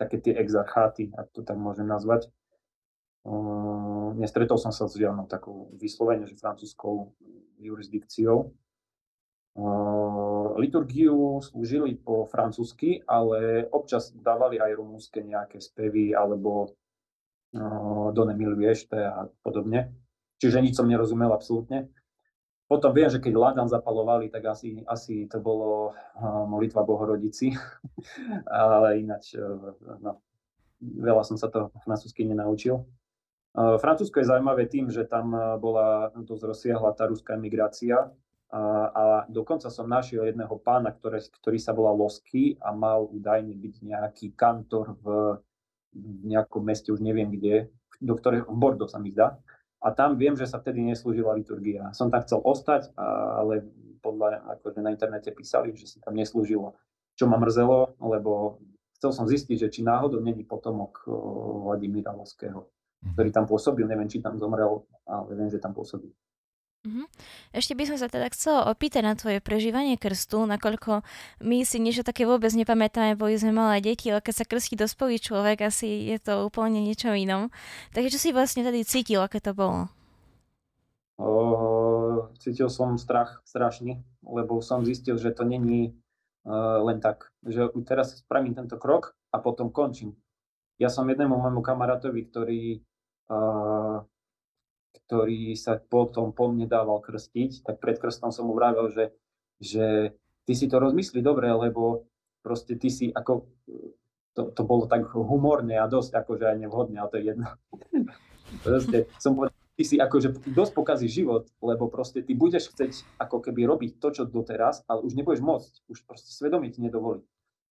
[0.00, 2.30] také tie exarcháty, ak to tak môžem nazvať.
[4.16, 7.12] Nestretol som sa s žiadnou takou vyslovene, že francúzskou
[7.60, 8.54] jurisdikciou.
[10.56, 16.72] Liturgiu slúžili po francúzsky, ale občas dávali aj rumúnske nejaké spevy alebo
[17.52, 19.92] uh, Done Milviešte a podobne.
[20.40, 21.92] Čiže nič som nerozumel absolútne.
[22.70, 27.50] Potom viem, že keď Ladan zapalovali, tak asi, asi to bolo uh, molitva Bohorodici,
[28.46, 30.22] ale ináč uh, no,
[30.78, 32.86] veľa som sa to francúzsky nenaučil.
[33.58, 38.06] Uh, Francúzsko je zaujímavé tým, že tam bola dosť rozsiahla tá ruská emigrácia.
[38.50, 43.74] A, dokonca som našiel jedného pána, ktoré, ktorý sa volal Losky a mal údajne byť
[43.86, 45.06] nejaký kantor v,
[46.26, 49.38] nejakom meste, už neviem kde, do ktorého, v Bordeaux sa mi zdá,
[49.80, 51.88] a tam viem, že sa vtedy neslúžila liturgia.
[51.96, 53.64] Som tam chcel ostať, ale
[54.04, 56.76] podľa, akože na internete písali, že sa tam neslúžilo.
[57.16, 58.60] Čo ma mrzelo, lebo
[59.00, 61.08] chcel som zistiť, že či náhodou není potomok
[61.64, 62.68] Vladimíra Loského,
[63.00, 63.16] mhm.
[63.16, 66.12] ktorý tam pôsobil, neviem, či tam zomrel, ale viem, že tam pôsobil.
[66.80, 67.04] Uh-huh.
[67.52, 71.04] Ešte by som sa teda chcela opýtať na tvoje prežívanie krstu, nakoľko
[71.44, 75.20] my si niečo také vôbec nepamätáme, boli sme malé deti, ale keď sa krstí dospelý
[75.20, 77.52] človek, asi je to úplne niečo inom.
[77.92, 79.92] Takže čo si vlastne tedy cítil, aké to bolo?
[81.20, 85.92] Uh, cítil som strach strašne, lebo som zistil, že to není
[86.48, 90.16] uh, len tak, že teraz spravím tento krok a potom končím.
[90.80, 92.80] Ja som jednému môjmu kamarátovi, ktorý
[93.28, 94.00] uh,
[94.94, 99.14] ktorý sa potom po mne dával krstiť, tak pred krstom som mu vravel, že,
[99.58, 100.16] že
[100.46, 102.10] ty si to rozmyslí dobre, lebo
[102.42, 103.46] proste ty si ako,
[104.34, 107.48] to, to bolo tak humorné a dosť akože aj nevhodné, ale to je jedno.
[108.66, 113.40] proste som povedal, ty si akože dosť pokazí život, lebo proste ty budeš chceť ako
[113.40, 117.24] keby robiť to, čo doteraz, ale už nebudeš môcť, už proste svedomie ti nedovolí.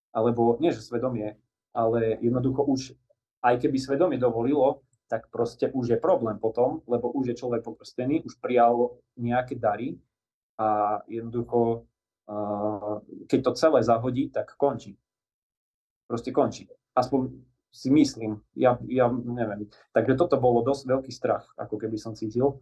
[0.10, 1.38] Alebo nie, že svedomie,
[1.70, 2.98] ale jednoducho už
[3.46, 8.22] aj keby svedomie dovolilo, tak proste už je problém potom, lebo už je človek pokrstený,
[8.22, 9.98] už prijal nejaké dary
[10.62, 11.90] a jednoducho,
[13.26, 14.94] keď to celé zahodí, tak končí.
[16.06, 16.70] Proste končí.
[16.94, 17.42] Aspoň
[17.74, 19.66] si myslím, ja, ja neviem.
[19.94, 22.62] Takže toto bolo dosť veľký strach, ako keby som cítil.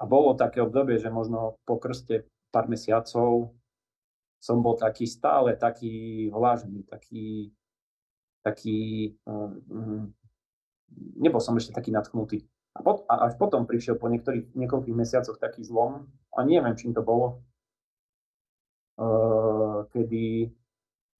[0.00, 3.52] A bolo také obdobie, že možno po krste pár mesiacov
[4.42, 7.54] som bol taký stále taký vlažný, taký,
[8.42, 10.10] taký um,
[11.16, 12.44] nebol som ešte taký natknutý.
[12.72, 16.96] A, pot, a až potom prišiel po niektorých, niekoľkých mesiacoch taký zlom, a neviem, čím
[16.96, 17.44] to bolo,
[18.96, 20.48] uh, kedy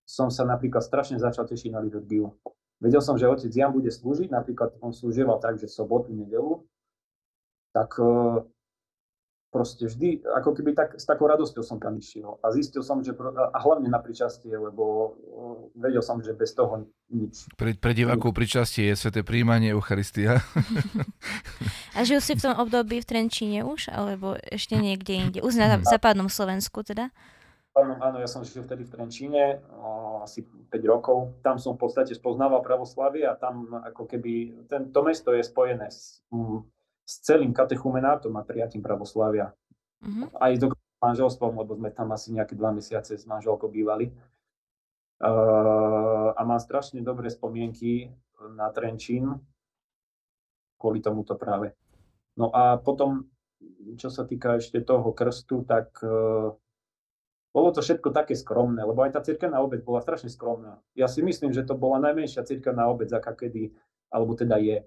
[0.03, 2.33] som sa napríklad strašne začal tešiť na liturgiu.
[2.81, 6.65] Vedel som, že otec Jan bude slúžiť, napríklad on slúžieval tak, že sobotu, nedelu,
[7.71, 8.43] tak uh,
[9.53, 12.41] proste vždy, ako keby tak, s takou radosťou som tam išiel.
[12.41, 15.13] A zistil som, že, a hlavne na pričastie, lebo
[15.77, 17.45] vedel som, že bez toho nič.
[17.53, 20.41] Pre, pre divákov pričastie je sveté príjmanie Eucharistia.
[21.93, 25.39] A žil si v tom období v Trenčíne už, alebo ešte niekde inde?
[25.45, 27.13] Už na západnom Slovensku teda?
[27.77, 29.61] Áno, áno, ja som žil vtedy v Trenčíne,
[30.21, 31.37] asi 5 rokov.
[31.45, 35.89] Tam som v podstate spoznával pravoslavie a tam ako keby, ten, to mesto je spojené
[35.93, 36.21] s,
[37.03, 39.51] s celým katechumenátom a prijatím pravoslavia.
[40.03, 40.35] Mm-hmm.
[40.39, 40.63] Aj s
[41.03, 44.11] manželstvom, lebo sme tam asi nejaké dva mesiace s manželkou bývali.
[45.23, 48.11] Uh, a mám strašne dobré spomienky
[48.55, 49.39] na Trenčín
[50.75, 51.71] kvôli tomuto práve.
[52.35, 53.31] No a potom,
[53.95, 56.51] čo sa týka ešte toho krstu, tak uh,
[57.53, 60.81] bolo to všetko také skromné, lebo aj tá cirkevná obec bola strašne skromná.
[60.97, 63.69] Ja si myslím, že to bola najmenšia cirkevná obec, aká kedy,
[64.09, 64.85] alebo teda je e,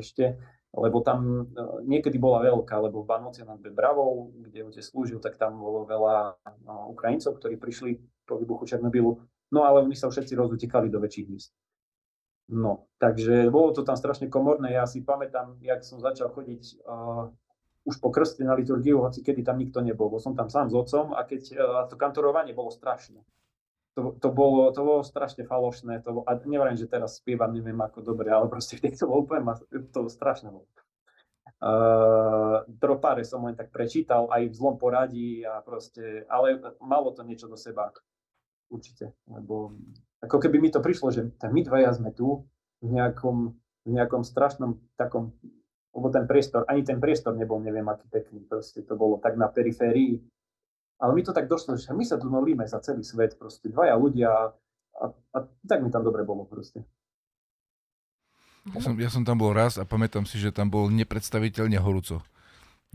[0.00, 0.40] ešte,
[0.76, 5.40] lebo tam e, niekedy bola veľká, lebo v Banoci nad Bebravou, kde otec slúžil, tak
[5.40, 6.36] tam bolo veľa
[6.68, 7.90] no, Ukrajincov, ktorí prišli
[8.28, 9.16] po výbuchu Černobylu,
[9.50, 11.50] no ale oni sa všetci rozutekali do väčších míst.
[12.46, 14.78] No, takže bolo to tam strašne komorné.
[14.78, 17.26] Ja si pamätám, jak som začal chodiť uh,
[17.82, 20.06] už po krste na liturgiu, hoci kedy tam nikto nebol.
[20.06, 23.18] Bol som tam sám s otcom a keď a to kantorovanie bolo strašné.
[23.96, 26.04] To, to, bolo, to bolo strašne falošné.
[26.04, 29.24] To bolo, a nevrajím, že teraz spievam, neviem ako dobre, ale proste vtedy to bolo
[29.24, 29.42] úplne,
[29.72, 30.52] to bolo strašné.
[30.52, 30.68] Bolo.
[31.56, 37.24] Uh, tropáre som len tak prečítal, aj v zlom poradí a proste, ale malo to
[37.24, 37.88] niečo do seba.
[38.68, 39.16] Určite.
[39.24, 39.72] Lebo
[40.20, 42.44] ako keby mi to prišlo, že my dvaja sme tu
[42.84, 43.56] v nejakom,
[43.88, 45.32] v nejakom strašnom takom
[45.96, 49.48] lebo ten priestor, ani ten priestor nebol neviem aký pekný, proste to bolo tak na
[49.48, 50.20] periférii.
[50.96, 54.00] Ale mi to tak došlo, že my sa tu molíme za celý svet, proste dvaja
[54.00, 54.32] ľudia
[54.96, 55.38] a, a
[55.68, 56.80] tak mi tam dobre bolo proste.
[58.74, 62.24] Ja som, ja som tam bol raz a pamätám si, že tam bol nepredstaviteľne horúco.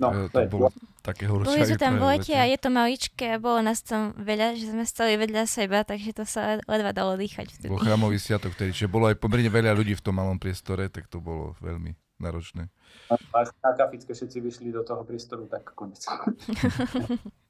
[0.02, 0.68] No, to, to bolo
[1.06, 1.62] také horúčavé.
[1.62, 4.74] Boli sme tam v lete a je to maličké a bolo nás tam veľa, že
[4.74, 7.70] sme stali vedľa seba, takže to sa ledva dalo dýchať vtedy.
[7.70, 11.06] Bol chrámový sviatok vtedy, čiže bolo aj pomerne veľa ľudí v tom malom priestore, tak
[11.06, 12.72] to bolo veľmi náročné.
[13.14, 16.02] A na kafické všetci vyšli do toho priestoru, tak konec.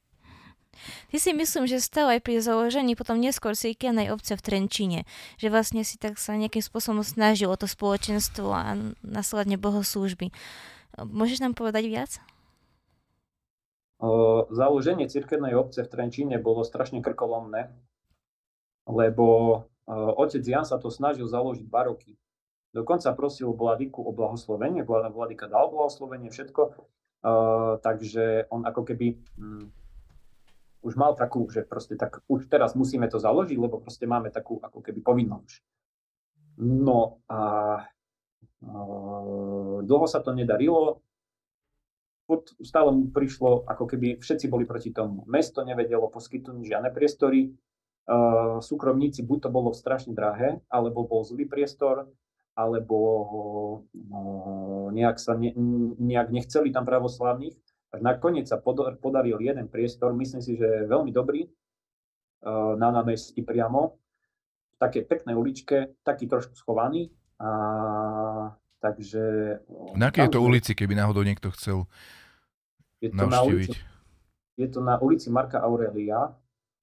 [1.11, 4.99] Ty si myslím, že stal aj pri založení potom neskôr cirkevnej obce v Trenčine,
[5.38, 10.32] že vlastne si tak sa nejakým spôsobom snažil to spoločenstvo a následne bohoslúžby.
[10.97, 12.11] Môžeš nám povedať viac?
[14.49, 17.69] Založenie cirkevnej obce v Trenčine bolo strašne krkolomné,
[18.89, 19.26] lebo
[19.91, 22.17] otec Jan sa to snažil založiť dva roky.
[22.72, 26.89] Dokonca prosil vladiku o blahoslovenie, vladika dal blahoslovenie, všetko.
[27.22, 29.69] Uh, takže on ako keby um,
[30.82, 34.57] už mal takú, že proste tak už teraz musíme to založiť, lebo proste máme takú
[34.61, 35.61] ako keby povinnosť.
[36.61, 37.41] No a
[38.65, 41.01] uh, dlho sa to nedarilo,
[42.63, 45.27] stále mu prišlo, ako keby všetci boli proti tomu.
[45.27, 51.45] Mesto nevedelo poskytnúť žiadne priestory, uh, súkromníci buď to bolo strašne drahé, alebo bol zlý
[51.45, 52.09] priestor,
[52.51, 52.97] alebo
[54.91, 55.55] nejak, sa ne,
[55.97, 57.55] nejak nechceli tam pravoslavných.
[57.91, 58.55] Nakoniec sa
[58.95, 61.49] podaril jeden priestor, myslím si, že je veľmi dobrý, e,
[62.79, 63.99] na námestí priamo,
[64.71, 67.11] v takej peknej uličke, taký trošku schovaný.
[67.43, 69.59] A, takže...
[69.99, 71.83] Na akej je to ulici, keby náhodou niekto chcel
[73.01, 73.69] je to navštíviť?
[73.69, 73.79] Na ulici,
[74.55, 76.31] je to na ulici Marka Aurelia,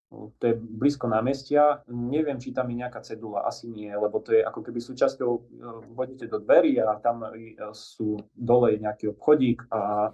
[0.08, 1.84] to je blízko námestia.
[1.92, 5.40] Neviem, či tam je nejaká cedula, asi nie, lebo to je ako keby súčasťou, e,
[5.92, 10.12] vodíte do dverí a tam e, sú dole nejaký obchodík a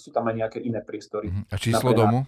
[0.00, 1.28] sú tam aj nejaké iné priestory.
[1.28, 1.42] Mhm.
[1.52, 2.18] A číslo Napríklad, domu?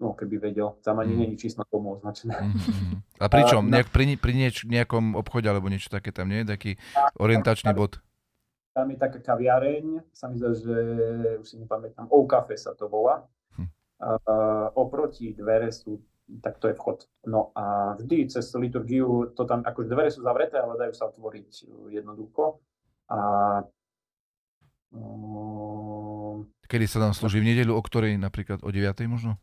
[0.00, 0.74] No, keby vedel.
[0.82, 1.20] Tam ani mm.
[1.22, 2.34] není číslo domu označené.
[2.34, 2.98] Mm-hmm.
[3.24, 3.62] A pričom?
[3.70, 6.50] Nejak, pri, pri nieč, nejakom obchode alebo niečo také tam nie je?
[6.50, 6.70] Taký
[7.22, 8.02] orientačný bod?
[8.74, 10.76] Tam je taká kaviareň, sa mi zdá, že
[11.38, 13.22] už si nepamätám, O Cafe sa to volá
[14.76, 16.00] oproti dvere sú,
[16.40, 17.08] tak to je vchod.
[17.28, 21.68] No a vždy cez liturgiu, to tam, akože dvere sú zavreté, ale dajú sa otvoriť
[21.92, 22.60] jednoducho.
[23.12, 23.18] A
[24.94, 27.44] uh, Kedy sa tam slúži?
[27.44, 28.64] V nedeľu o ktorej napríklad?
[28.64, 29.04] O 9.
[29.04, 29.36] možno?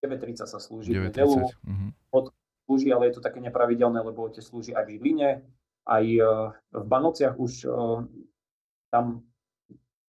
[0.00, 0.96] 9.30 sa slúži 9.30.
[0.96, 1.36] v nedeľu.
[1.44, 1.90] Uh-huh.
[2.14, 2.26] Od,
[2.64, 5.44] slúži, ale je to také nepravidelné, lebo otec slúži aj v Žiline,
[5.88, 7.68] aj uh, v Banociach už
[8.88, 9.28] tam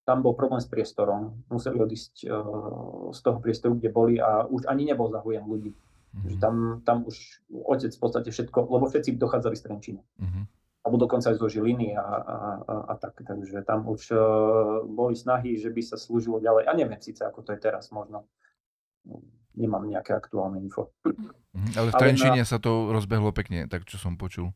[0.10, 1.45] tam bol problém s priestorom.
[1.53, 5.78] Museli odísť uh, z toho priestoru, kde boli a už ani nebol zahujem ľudí.
[5.78, 6.41] Mm-hmm.
[6.41, 10.01] Tam, tam už otec v podstate všetko, lebo všetci dochádzali z Trenčína.
[10.01, 10.43] Mm-hmm.
[10.82, 13.22] Alebo dokonca aj zo Žiliny a, a, a, a tak.
[13.22, 16.66] Takže tam už uh, boli snahy, že by sa slúžilo ďalej.
[16.66, 18.26] A neviem síce, ako to je teraz možno.
[19.53, 20.89] Nemám nejaké aktuálne info.
[21.05, 21.78] Mm-hmm.
[21.78, 22.49] Ale v Trenčíne na...
[22.49, 24.49] sa to rozbehlo pekne, tak čo som počul.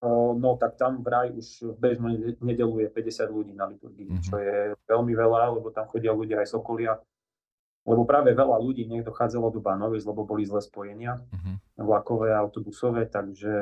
[0.00, 2.08] No tak tam vraj už v bežnú
[2.40, 4.24] nedelu je 50 ľudí na liturgii, mm-hmm.
[4.24, 6.96] čo je veľmi veľa, lebo tam chodia ľudia aj z okolia.
[7.84, 11.84] Lebo práve veľa ľudí nech dochádzalo do Banoviec, lebo boli zlé spojenia, mm-hmm.
[11.84, 13.52] vlakové a autobusové, takže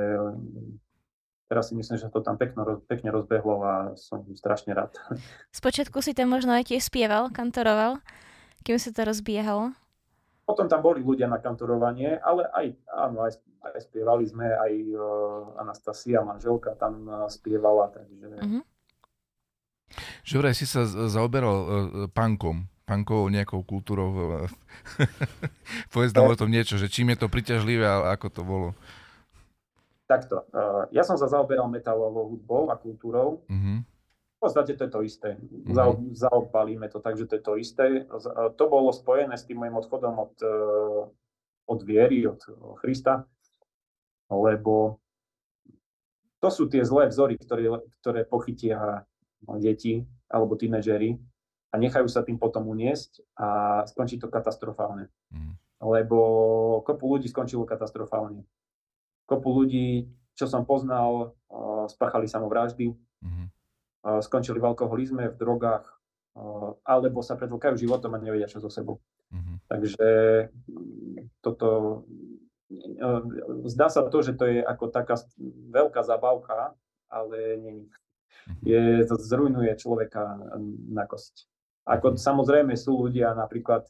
[1.51, 4.95] teraz si myslím, že to tam pekno, pekne rozbehlo a som strašne rád.
[5.59, 7.99] Spočiatku si tam možno aj tiež spieval, kantoroval,
[8.63, 9.75] kým sa to rozbiehalo?
[10.49, 13.37] Potom tam boli ľudia na kantorovanie, ale aj, áno, aj,
[13.69, 18.33] aj spievali sme, aj uh, Anastasia, manželka, tam uh, spievala, takže...
[18.33, 18.63] Mm-hmm.
[20.25, 21.69] Že vraj si sa zaoberal uh,
[22.09, 24.49] punkom, punkovou nejakou kultúrou.
[25.93, 28.69] Povedz nám o tom niečo, že čím je to priťažlivé a ako to bolo.
[30.09, 30.49] Takto.
[30.57, 33.45] Uh, ja som sa zaoberal metalovou hudbou a kultúrou.
[33.53, 33.98] Mm-hmm.
[34.39, 35.31] V podstate to je to isté.
[35.35, 36.15] Mm-hmm.
[36.15, 38.07] Zaobalíme to tak, že to je to isté.
[38.55, 40.59] To bolo spojené s tým môjim odchodom od, e,
[41.67, 42.39] od viery, od
[42.79, 43.27] Krista,
[44.31, 45.03] lebo
[46.39, 47.67] to sú tie zlé vzory, ktoré,
[47.99, 49.03] ktoré pochytia
[49.59, 51.19] deti alebo tínežery
[51.75, 53.49] a nechajú sa tým potom uniesť a
[53.91, 55.11] skončí to katastrofálne.
[55.35, 55.59] Mm.
[55.83, 56.19] Lebo
[56.87, 58.47] kopu ľudí skončilo katastrofálne.
[59.27, 60.07] Kopu ľudí,
[60.39, 63.58] čo som poznal, e, spáchali samovraždy, mm
[64.03, 65.87] skončili v alkoholizme, v drogách,
[66.87, 69.03] alebo sa predlkajú životom a nevedia čo so sebou.
[69.29, 69.57] Mm-hmm.
[69.69, 70.09] Takže
[70.49, 71.69] mm, toto
[72.73, 73.11] e,
[73.69, 75.21] zdá sa to, že to je ako taká
[75.69, 76.73] veľká zabavka,
[77.13, 77.75] ale nie.
[77.85, 78.65] Mm-hmm.
[78.65, 80.41] Je, to zrujnuje človeka
[80.89, 81.45] na kosť.
[81.89, 82.21] Ako mhm.
[82.21, 83.89] samozrejme sú ľudia, napríklad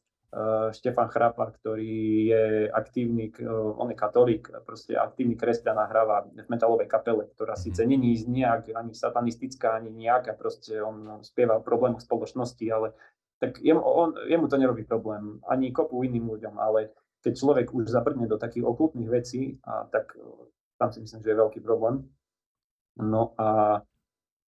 [0.76, 6.44] Štefan Chrapa, ktorý je aktívny, eh, on je katolík, proste aktívny kresťan a hráva v
[6.52, 7.62] metalovej kapele, ktorá mhm.
[7.64, 12.92] síce není nejak ani satanistická, ani nejaká, proste on spieva o problémoch spoločnosti, ale
[13.40, 16.92] tak jemu, on, jemu to nerobí problém, ani kopu iným ľuďom, ale
[17.24, 20.44] keď človek už zabrdne do takých okultných vecí, a tak eh,
[20.76, 22.04] tam si myslím, že je veľký problém.
[23.00, 23.80] No a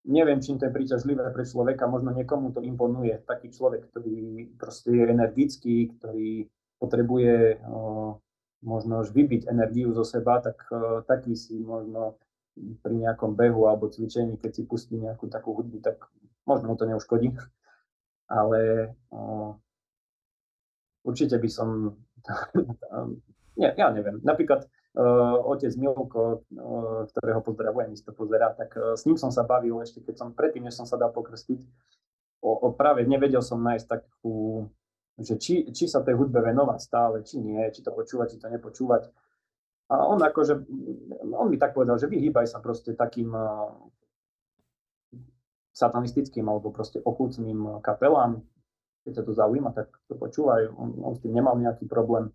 [0.04, 3.20] neviem, čím to je príťažlivé pre človeka, možno niekomu to imponuje.
[3.24, 6.48] Taký človek, ktorý proste je energický, ktorý
[6.80, 8.16] potrebuje o,
[8.64, 12.16] možno už vybiť energiu zo seba, tak o, taký si možno
[12.80, 16.08] pri nejakom behu alebo cvičení, keď si pustí nejakú takú hudbu, tak
[16.48, 17.36] možno mu to neuškodí.
[18.40, 19.54] Ale o,
[21.04, 21.98] určite by som,
[23.60, 24.79] nie, ja neviem, napríklad uh,
[25.46, 30.02] otec Milko, uh, ktorého pozdravujem, isto pozera, tak uh, s ním som sa bavil ešte,
[30.02, 31.62] keď som predtým, než som sa dal pokrstiť,
[32.42, 34.66] o, o práve nevedel som nájsť takú,
[35.20, 38.50] že či, či sa tej hudbe venovať stále, či nie, či to počúvať, či to
[38.50, 39.06] nepočúvať.
[39.90, 40.54] A on akože,
[41.34, 43.34] on mi tak povedal, že vyhýbaj sa proste takým
[45.74, 48.38] satanistickým alebo proste okultným kapelám,
[49.02, 50.70] keď sa to zaujíma, tak to počúvaj.
[50.76, 52.30] On, on s tým nemal nejaký problém.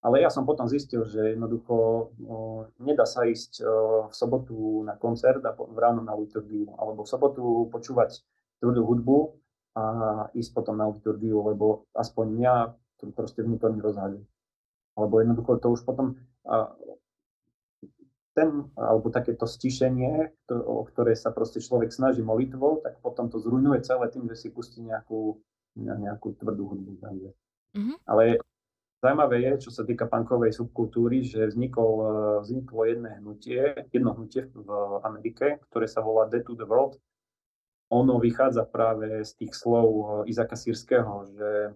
[0.00, 2.36] Ale ja som potom zistil, že jednoducho o,
[2.80, 3.64] nedá sa ísť o,
[4.08, 8.24] v sobotu na koncert a po, ráno na liturgiu, alebo v sobotu počúvať
[8.64, 9.18] tvrdú hudbu
[9.76, 9.84] a
[10.32, 12.54] ísť potom na liturgiu, lebo aspoň mňa
[12.96, 14.24] to proste vnútorne rozhádza.
[14.96, 16.16] Alebo jednoducho to už potom
[16.48, 16.72] a,
[18.32, 23.36] ten, alebo takéto stišenie, to, o ktoré sa proste človek snaží molitvou, tak potom to
[23.36, 25.36] zrujnuje celé tým, že si pustí nejakú,
[25.76, 26.92] nejakú tvrdú hudbu.
[27.76, 27.96] Mm-hmm.
[28.06, 28.40] Ale
[29.00, 32.08] Zajímavé je, čo sa týka punkovej subkultúry, že vznikol, e,
[32.44, 34.68] vzniklo jedné hnutie, jedno hnutie v
[35.08, 37.00] Amerike, ktoré sa volá Dead to the World.
[37.88, 41.70] Ono vychádza práve z tých slov e, Izaka Sírskeho, že e,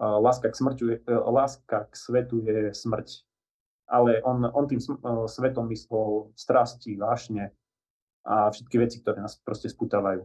[0.00, 0.84] láska k, smrťu,
[1.28, 3.20] láska k svetu je smrť.
[3.84, 4.80] Ale on, on tým
[5.28, 7.52] svetom myslel strasti, vášne
[8.24, 10.24] a všetky veci, ktoré nás proste sputávajú.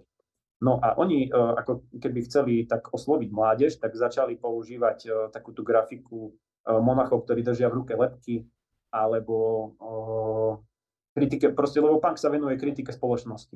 [0.59, 5.63] No a oni, e, ako keby chceli tak osloviť mládež, tak začali používať e, takúto
[5.63, 8.43] grafiku e, monachov, ktorí držia v ruke lepky,
[8.91, 9.71] alebo
[11.15, 13.55] kritike, proste, lebo punk sa venuje kritike spoločnosti.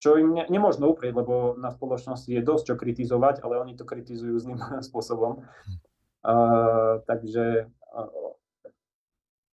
[0.00, 3.84] Čo im ne, nemôžno uprieť, lebo na spoločnosti je dosť čo kritizovať, ale oni to
[3.84, 4.58] kritizujú zlým
[4.88, 5.44] spôsobom.
[6.20, 8.32] Uh, takže uh,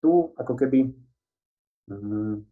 [0.02, 0.90] tu ako keby
[1.90, 2.46] um,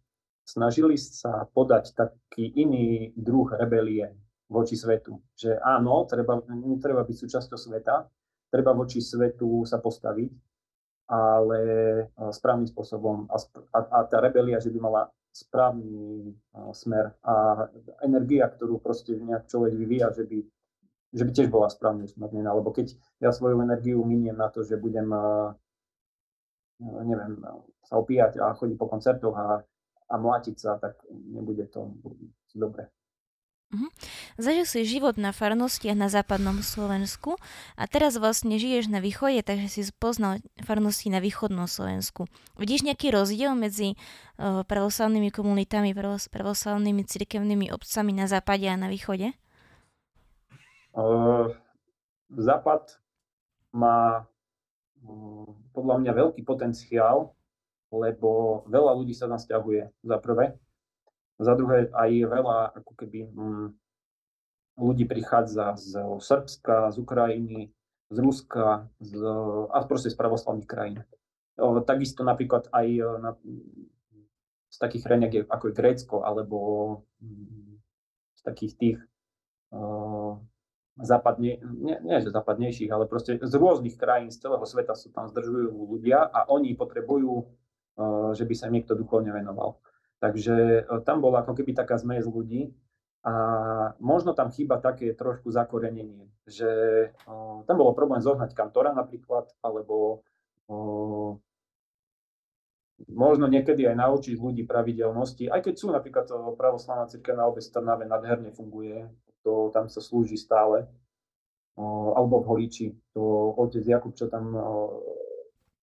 [0.45, 4.13] snažili sa podať taký iný druh rebelie
[4.45, 5.17] voči svetu.
[5.33, 8.05] Že áno, treba, netreba byť súčasťou sveta,
[8.53, 10.31] treba voči svetu sa postaviť,
[11.09, 11.59] ale
[12.29, 13.25] správnym spôsobom.
[13.29, 13.37] A,
[13.73, 16.31] a, a tá rebelia, že by mala správny
[16.71, 17.67] smer a
[18.05, 20.39] energia, ktorú proste nejak človek vyvíja, že by,
[21.11, 22.55] že by tiež bola správne usmernená.
[22.55, 25.11] Lebo keď ja svoju energiu miniem na to, že budem
[26.79, 27.39] neviem,
[27.83, 29.63] sa opíjať a chodiť po koncertoch a
[30.09, 31.91] a mlátiť sa, tak nebude to
[32.55, 32.87] dobre.
[33.73, 33.91] Uh-huh.
[34.39, 37.35] Zažil si život na farnostiach na západnom Slovensku
[37.75, 42.29] a teraz vlastne žiješ na východe, takže si poznal farnosti na východnom Slovensku.
[42.55, 43.99] Vidíš nejaký rozdiel medzi
[44.39, 45.91] uh, pravoslavnými komunitami,
[46.31, 49.35] pravoslavnými cirkevnými obcami na západe a na východe?
[50.95, 51.51] Uh,
[52.31, 52.95] západ
[53.75, 57.34] má uh, podľa mňa veľký potenciál
[57.99, 60.57] lebo veľa ľudí sa tam stiahuje, za prvé.
[61.35, 63.67] Za druhé, aj veľa ako keby mm,
[64.79, 67.75] ľudí prichádza z Srbska, z Ukrajiny,
[68.11, 69.19] z Ruska z,
[69.71, 71.03] a proste z pravoslavných krajín.
[71.87, 72.87] Takisto napríklad aj
[73.19, 73.31] na,
[74.71, 76.57] z takých krajín, ako je Grécko, alebo
[77.19, 77.79] mm,
[78.35, 78.97] z takých tých
[79.75, 80.39] uh,
[80.99, 85.27] západne, nie, nie že západnejších, ale proste z rôznych krajín z celého sveta sú tam
[85.27, 87.51] zdržujú ľudia a oni potrebujú,
[88.35, 89.79] že by sa niekto duchovne venoval.
[90.19, 92.71] Takže uh, tam bola ako keby taká zmes ľudí
[93.25, 93.33] a
[93.97, 96.69] možno tam chýba také trošku zakorenenie, že
[97.25, 100.21] uh, tam bolo problém zohnať kantora napríklad, alebo
[103.05, 106.25] možno niekedy aj naučiť ľudí pravidelnosti, aj keď sú napríklad
[106.57, 109.05] pravoslavná církev na obec Trnave nadherne funguje,
[109.45, 110.89] to tam sa slúži stále,
[111.77, 114.57] alebo v Holíči, to otec Jakub, čo tam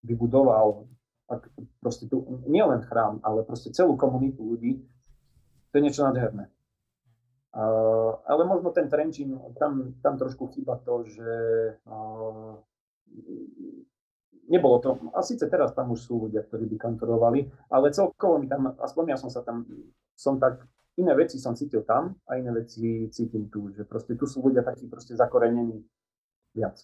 [0.02, 0.90] vybudoval,
[1.33, 1.49] ak,
[1.80, 4.85] proste tu, nielen chrám, ale proste celú komunitu ľudí,
[5.72, 6.53] to je niečo nádherné.
[7.53, 11.33] Uh, ale možno ten Trenčín, tam, tam trošku chýba to, že
[11.85, 12.57] uh,
[14.49, 18.49] nebolo to, a síce teraz tam už sú ľudia, ktorí by kantorovali, ale celkovo mi
[18.49, 19.68] tam, aspoň ja som sa tam,
[20.16, 20.64] som tak,
[20.97, 24.61] iné veci som cítil tam a iné veci cítim tu, že proste tu sú ľudia
[24.61, 25.80] takí proste zakorenení
[26.53, 26.76] viac.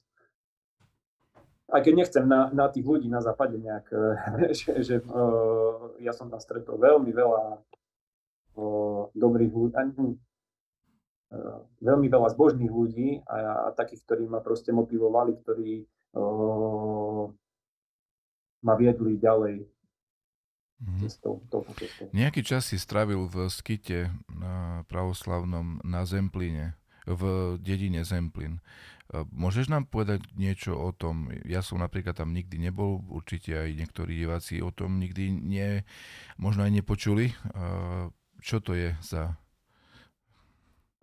[1.69, 3.87] Aj keď nechcem na, na tých ľudí na západe nejak,
[4.59, 7.43] že, že uh, ja som tam stretol veľmi veľa
[8.57, 9.77] uh, dobrých ľudí,
[11.29, 15.85] Eh, veľmi veľa zbožných ľudí a, a takých, ktorí ma proste motivovali, ktorí
[16.17, 17.29] uh,
[18.65, 19.69] ma viedli ďalej
[20.81, 21.01] mm-hmm.
[21.05, 21.45] cestou,
[21.77, 22.09] cestou.
[22.17, 28.61] Nejaký čas si stravil v skite na pravoslavnom na Zempline, v dedine Zemplín.
[29.09, 31.33] Eh, môžeš nám povedať niečo o tom?
[31.49, 35.83] Ja som napríklad tam nikdy nebol, určite aj niektorí diváci o tom nikdy nie,
[36.37, 37.33] možno aj nepočuli.
[38.39, 39.35] Čo to je za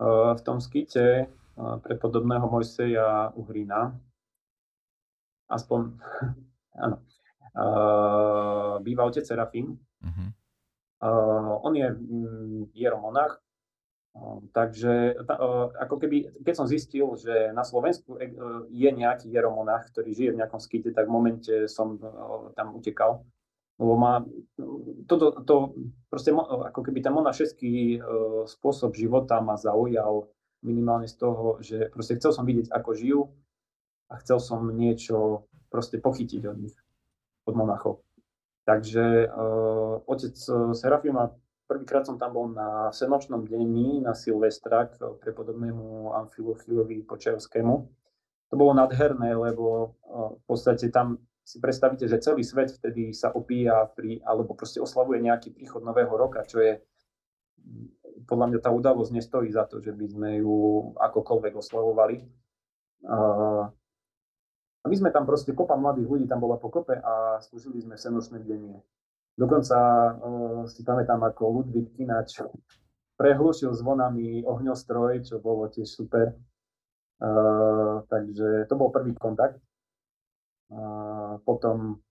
[0.00, 3.96] v tom skite prepodobného Mojseja Uhrina,
[5.48, 5.96] aspoň,
[6.84, 6.96] áno,
[8.84, 9.80] býva otec Serafim.
[10.04, 10.28] Uh-huh.
[11.64, 13.40] On je mm, hieromonach,
[14.52, 15.12] takže
[15.76, 18.32] ako keby, keď som zistil, že na Slovensku e,
[18.72, 22.00] je nejaký hieromonach, ktorý žije v nejakom skite, tak v momente som
[22.56, 23.24] tam utekal
[23.76, 24.24] lebo má,
[25.04, 25.76] toto, to,
[26.08, 28.00] proste ako keby ten monašeský
[28.48, 30.32] spôsob života ma zaujal
[30.64, 33.20] minimálne z toho, že proste chcel som vidieť, ako žijú
[34.08, 36.76] a chcel som niečo proste pochytiť od nich,
[37.44, 38.00] od monachov.
[38.64, 40.34] Takže uh, otec
[40.74, 41.30] Serafima,
[41.66, 47.74] prvýkrát som tam bol na Senočnom dení, na Silvestra k prepodobnému Amfilofilovi Počajovskému.
[48.46, 53.30] To bolo nadherné, lebo uh, v podstate tam si predstavíte, že celý svet vtedy sa
[53.30, 56.82] opíja pri, alebo proste oslavuje nejaký príchod nového roka, čo je
[58.26, 60.54] podľa mňa tá udalosť nestojí za to, že by sme ju
[60.98, 62.16] akokoľvek oslavovali.
[63.06, 67.94] A my sme tam proste, kopa mladých ľudí tam bola po kope a slúžili sme
[67.94, 68.82] senočné denie.
[69.36, 72.40] Dokonca uh, si pamätám, ako Ludvík Kinač
[73.20, 76.32] prehlušil zvonami ohňostroj, čo bolo tiež super.
[77.16, 79.60] Uh, takže to bol prvý kontakt
[81.46, 82.02] potom,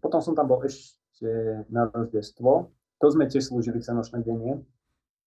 [0.00, 1.28] potom som tam bol ešte
[1.68, 2.72] na Rожdestvo.
[3.00, 4.64] To sme tiež slúžili Senočné denie,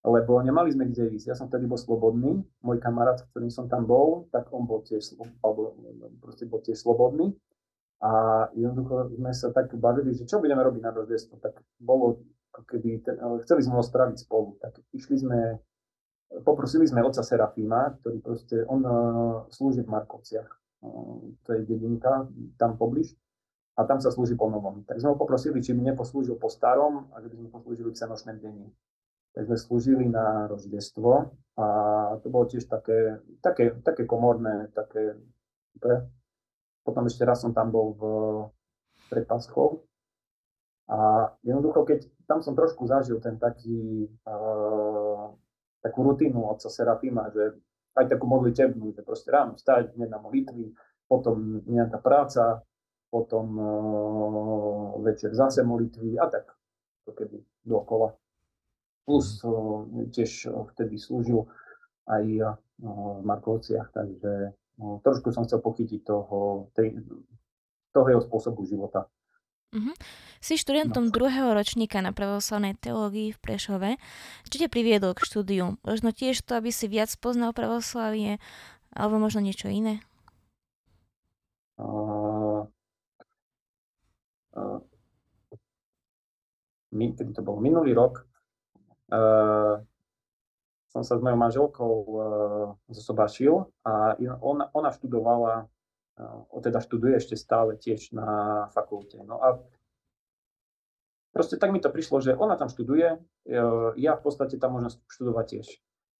[0.02, 1.30] lebo nemali sme kde ísť.
[1.30, 2.42] Ja som vtedy bol slobodný.
[2.62, 5.78] Môj kamarát, s ktorým som tam bol, tak on bol tiež, alebo
[6.50, 7.34] bol tiež slobodný.
[8.02, 8.10] A
[8.56, 11.38] jednoducho sme sa tak bavili, že čo budeme robiť na Rожdestvo.
[11.38, 12.24] Tak bolo,
[12.66, 13.00] keby,
[13.46, 14.58] chceli sme ho spraviť spolu.
[14.60, 15.62] Tak išli sme,
[16.42, 18.94] poprosili sme otca Serafíma, ktorý proste, on uh,
[19.48, 20.64] slúži v Markovciach
[21.44, 22.28] to je dedinka
[22.58, 23.16] tam pobliž,
[23.74, 24.86] a tam sa slúži po novom.
[24.86, 27.98] Tak sme ho poprosili, či by neposlúžil po starom a že by sme poslúžili v
[27.98, 28.70] Cenočnom dení.
[29.34, 31.66] Tak sme slúžili na roždestvo a
[32.22, 35.18] to bolo tiež také, také, také komorné, také.
[36.84, 38.02] Potom ešte raz som tam bol v,
[39.08, 39.88] pred Paschou
[40.84, 45.32] a jednoducho, keď tam som trošku zažil ten taký, uh,
[45.80, 47.56] takú rutinu od Serafima, že
[47.96, 50.76] aj takú modlitebnú, že proste ráno vstať, hneď na modlitby,
[51.08, 52.60] potom nejaká práca,
[53.08, 56.52] potom uh, večer zase modlitvy a tak,
[57.08, 58.12] to keby dokola.
[59.08, 61.48] Plus uh, tiež uh, vtedy slúžil
[62.04, 66.98] aj uh, v Markovciach, takže trošku som chcel pochytiť toho, tej,
[67.94, 69.06] toho jeho spôsobu života.
[69.74, 69.94] Uh-huh.
[70.38, 71.12] Si študentom no.
[71.14, 73.90] druhého ročníka na pravoslavnej teológii v Prešove.
[74.46, 75.82] Čo ťa priviedlo k štúdiu?
[75.82, 78.38] Možno tiež to, aby si viac poznal pravoslavie,
[78.94, 79.98] alebo možno niečo iné?
[81.74, 82.70] Uh,
[84.54, 84.78] uh,
[86.94, 88.22] my, kedy to bol minulý rok,
[89.10, 89.82] uh,
[90.94, 92.22] som sa s mojou manželkou uh,
[92.86, 99.18] zosobášil a ona, ona študovala, uh, teda študuje ešte stále tiež na fakulte.
[99.26, 99.58] No a
[101.34, 104.94] proste tak mi to prišlo, že ona tam študuje, uh, ja v podstate tam môžem
[105.10, 105.68] študovať tiež.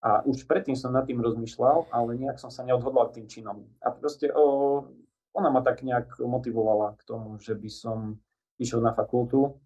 [0.05, 3.65] A už predtým som nad tým rozmýšľal, ale nejak som sa neodhodlal k tým činom.
[3.81, 4.85] A proste o,
[5.33, 8.21] ona ma tak nejak motivovala k tomu, že by som
[8.61, 9.57] išiel na fakultu.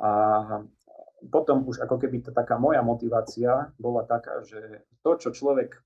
[0.00, 0.64] A
[1.30, 5.78] potom už ako keby tá taká moja motivácia bola taká, že to, čo človek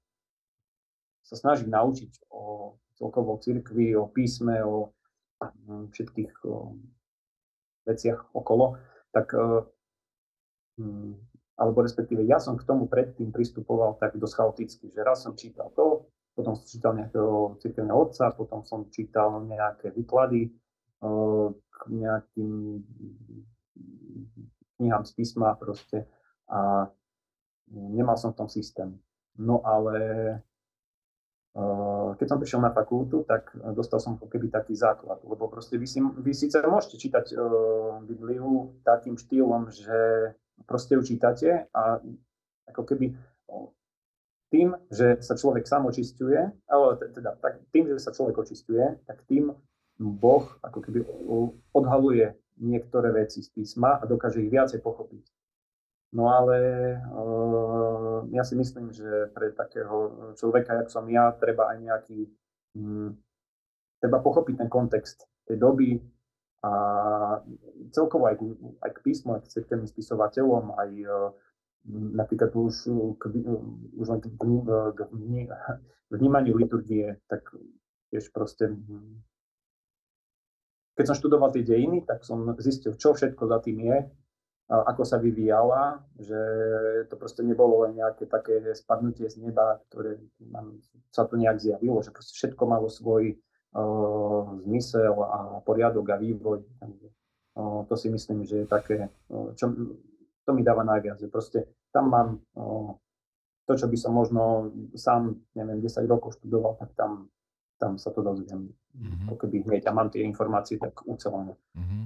[1.22, 4.90] sa snaží naučiť o celkovo cirkvi, o písme, o
[5.42, 6.32] mm, všetkých
[7.86, 8.80] veciach okolo,
[9.12, 9.36] tak
[10.80, 11.12] mm,
[11.58, 15.74] alebo respektíve ja som k tomu predtým pristupoval tak dosť chaoticky, že raz som čítal
[15.74, 16.06] to,
[16.38, 20.54] potom som čítal nejakého cirkevného otca, potom som čítal nejaké výklady
[21.66, 22.82] k nejakým
[24.78, 26.06] knihám z písma proste
[26.48, 26.88] a
[27.70, 28.94] nemal som v tom systém.
[29.36, 29.98] No ale
[32.14, 35.98] keď som prišiel na fakultu, tak dostal som keby taký základ, lebo proste vy, si,
[35.98, 37.34] vy síce môžete čítať
[38.06, 40.32] Bibliu takým štýlom, že
[40.70, 41.98] proste ju čítate a
[42.70, 43.10] ako keby
[44.48, 46.38] tým, že sa človek sám očistuje,
[46.70, 49.50] ale teda tak, tým, že sa človek očistuje, tak tým
[49.98, 51.04] Boh ako keby
[51.74, 55.24] odhaluje niektoré veci z písma a dokáže ich viacej pochopiť.
[56.16, 56.58] No ale
[57.04, 62.20] uh, ja si myslím, že pre takého človeka, jak som ja, treba aj nejaký,
[62.80, 63.12] um,
[64.00, 66.00] treba pochopiť ten kontext tej doby,
[66.58, 66.70] a
[67.94, 68.42] celkovo aj,
[68.82, 71.06] aj k písmu, aj k cirkevným spisovateľom, aj e,
[72.18, 72.74] napríklad už
[73.14, 73.22] k,
[73.94, 75.00] už len k, k
[76.10, 77.46] vnímaniu liturgie, tak
[78.10, 78.74] tiež proste
[80.98, 83.98] keď som študoval tie dejiny, tak som zistil, čo všetko za tým je,
[84.66, 86.40] ako sa vyvíjala, že
[87.08, 90.82] to proste nebolo len nejaké také spadnutie z neba, ktoré nám
[91.14, 93.38] sa tu nejak zjavilo, že proste všetko malo svoj
[94.66, 96.66] zmysel a poriadok a vývoj.
[97.88, 99.08] To si myslím, že je také,
[99.56, 99.70] čo,
[100.44, 102.28] to mi dáva najviac, že proste tam mám
[103.64, 107.28] to, čo by som možno sám, neviem, 10 rokov študoval, tak tam,
[107.78, 108.74] tam sa to dozviem.
[108.98, 109.38] Mm-hmm.
[109.38, 111.54] keby hneď a mám tie informácie tak ucelené.
[111.78, 112.02] Mm-hmm.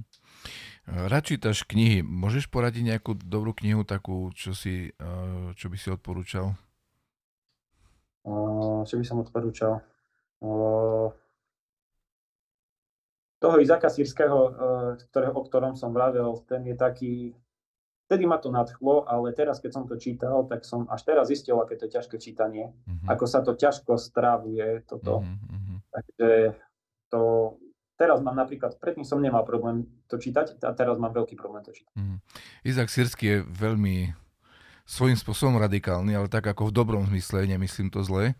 [1.09, 2.05] Rád čítaš knihy.
[2.05, 4.93] Môžeš poradiť nejakú dobrú knihu, takú, čo, si,
[5.57, 6.53] čo by si odporúčal?
[8.85, 9.81] Čo by som odporúčal?
[13.43, 14.07] toho Izaka eh,
[15.11, 17.13] ktorého, o ktorom som vravel, ten je taký,
[18.07, 21.59] vtedy ma to nadchlo, ale teraz, keď som to čítal, tak som až teraz zistil,
[21.59, 23.11] aké to je ťažké čítanie, mm-hmm.
[23.11, 25.27] ako sa to ťažko strávuje toto.
[25.27, 25.62] Mm-hmm.
[25.93, 26.57] Takže
[27.13, 27.21] to,
[27.93, 31.69] teraz mám napríklad, predtým som nemal problém to čítať a teraz mám veľký problém to
[31.69, 31.93] čítať.
[31.93, 32.19] Mm-hmm.
[32.65, 34.23] Izak Sírsky je veľmi
[34.83, 38.35] svojím spôsobom radikálny, ale tak ako v dobrom zmysle, nemyslím to zle.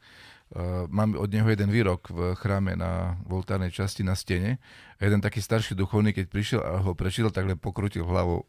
[0.54, 4.62] Uh, mám od neho jeden výrok v chráme na voltárnej časti na stene.
[5.01, 8.45] A jeden taký starší duchovný, keď prišiel a ho prečítal, tak len pokrutil hlavou.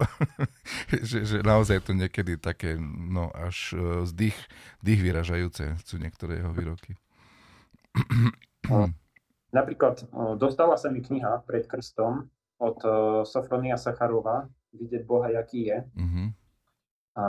[1.09, 4.37] že, že naozaj to niekedy také, no až uh, zdych,
[4.85, 6.99] dých vyražajúce sú niektoré jeho výroky.
[9.55, 12.27] Napríklad uh, dostala sa mi kniha pred krstom
[12.63, 12.79] od
[13.27, 15.79] Sofronia Sacharova, Vidieť Boha, jaký je.
[15.95, 16.27] Uh-huh.
[17.15, 17.25] A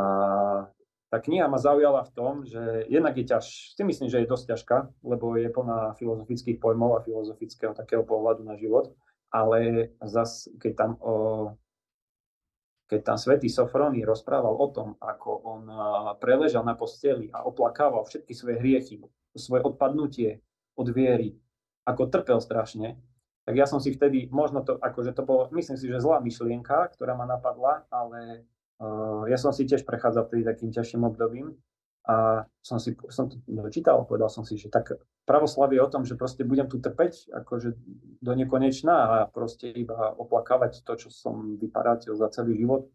[1.14, 4.46] tá kniha ma zaujala v tom, že jednak je ťaž, si myslím, že je dosť
[4.52, 8.98] ťažká, lebo je plná filozofických pojmov a filozofického takého pohľadu na život,
[9.30, 11.14] ale zas, keď tam o,
[12.90, 15.64] keď tam svätý Sofrony rozprával o tom, ako on
[16.18, 19.02] preležal na posteli a oplakával všetky svoje hriechy,
[19.38, 20.42] svoje odpadnutie
[20.76, 21.36] od viery,
[21.88, 23.00] ako trpel strašne,
[23.46, 26.98] tak ja som si vtedy, možno to, akože to bolo, myslím si, že zlá myšlienka,
[26.98, 28.50] ktorá ma napadla, ale
[29.30, 31.54] ja som si tiež prechádzal vtedy takým ťažším obdobím
[32.10, 34.98] a som si som to dočítal, povedal som si, že tak
[35.30, 37.70] pravoslavie o tom, že proste budem tu trpeť akože
[38.22, 42.90] do nekonečná a proste iba oplakávať to, čo som vyparátil za celý život.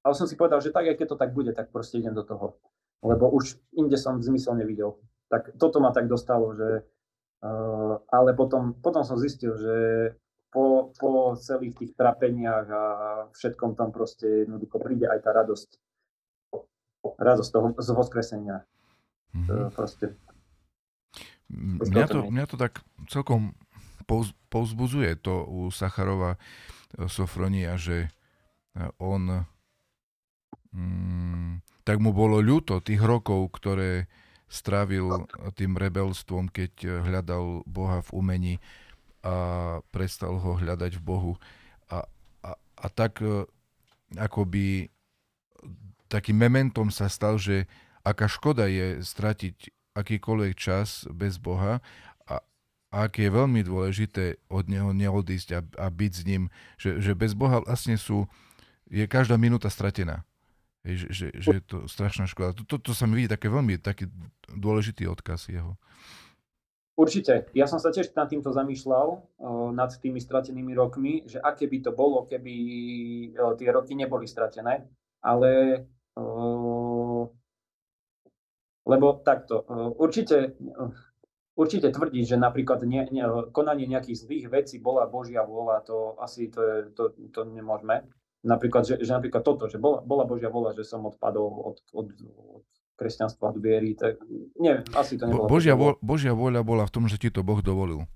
[0.00, 2.24] Ale som si povedal, že tak, aj keď to tak bude, tak proste idem do
[2.24, 2.56] toho.
[3.04, 4.96] Lebo už inde som zmysel nevidel.
[5.28, 6.99] Tak toto ma tak dostalo, že uh,
[8.12, 9.76] ale potom, potom som zistil, že
[10.52, 12.82] po, po celých tých trapeniach a
[13.32, 15.68] všetkom tam proste jednoducho príde aj tá radosť.
[17.00, 18.56] Radosť toho z voskresenia.
[19.32, 19.72] Mm-hmm.
[19.72, 20.18] Proste.
[21.50, 23.54] Mňa to, mňa to tak celkom
[24.50, 26.38] povzbudzuje to u Sacharova e,
[27.06, 28.10] Sofronia, že e,
[28.98, 29.46] on
[30.74, 34.10] mm, tak mu bolo ľúto tých rokov, ktoré
[34.50, 38.54] strávil tým rebelstvom, keď hľadal Boha v umení
[39.22, 39.34] a
[39.92, 41.32] prestal ho hľadať v Bohu.
[41.92, 42.08] A,
[42.40, 43.44] a, a tak e,
[44.16, 44.88] akoby
[46.08, 47.68] takým mementom sa stal, že
[48.00, 51.84] aká škoda je stratiť akýkoľvek čas bez Boha
[52.24, 52.34] a,
[52.90, 56.42] a aké je veľmi dôležité od Neho neodísť a, a byť s ním,
[56.80, 58.24] že, že bez Boha vlastne sú,
[58.88, 60.24] je každá minúta stratená.
[60.86, 62.56] Hej, že, že, že je to strašná škoda.
[62.56, 64.08] Toto to, to sa mi vidí také veľmi taký
[64.48, 65.76] dôležitý odkaz jeho.
[66.96, 67.48] Určite.
[67.56, 71.78] Ja som sa tiež nad týmto zamýšľal, uh, nad tými stratenými rokmi, že aké by
[71.84, 72.54] to bolo, keby
[73.32, 74.88] uh, tie roky neboli stratené.
[75.20, 75.84] Ale
[76.16, 77.24] uh,
[78.90, 79.62] lebo takto,
[80.02, 80.58] určite,
[81.54, 83.24] určite tvrdiť, že napríklad ne, ne,
[83.54, 88.02] konanie nejakých zlých vecí bola Božia vôľa, to asi to, je, to, to nemôžeme.
[88.40, 92.08] Napríklad, že, že napríklad toto, že bola, bola Božia vôľa, že som odpadol od, od,
[92.56, 92.64] od
[92.96, 94.20] kresťanstva, od viery, tak
[94.56, 95.48] neviem, asi to nebolo.
[95.48, 98.08] Božia, vo, Božia vôľa bola v tom, že ti to Boh dovolil.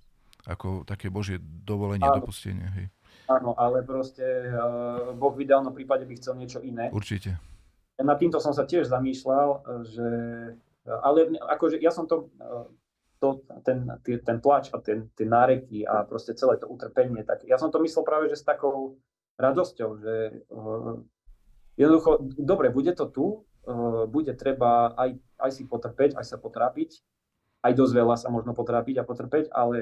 [0.45, 2.21] Ako také Božie dovolenie, áno.
[2.21, 2.69] dopustenie.
[2.77, 2.87] Hej.
[3.29, 6.93] Áno, ale proste uh, Boh v ideálnom prípade by chcel niečo iné.
[6.93, 7.41] Určite.
[7.97, 9.49] Nad týmto som sa tiež zamýšľal,
[9.89, 10.09] že
[10.85, 12.29] ale akože ja som to,
[13.17, 17.57] to ten, ten plač a ten, tie náreky a proste celé to utrpenie, tak ja
[17.57, 19.01] som to myslel práve, že s takou
[19.39, 20.15] radosťou, že
[20.51, 21.03] uh,
[21.75, 23.27] jednoducho, dobre, bude to tu,
[23.67, 27.03] uh, bude treba aj, aj si potrpeť, aj sa potrápiť,
[27.65, 29.79] aj dosť veľa sa možno potrápiť a potrpeť, ale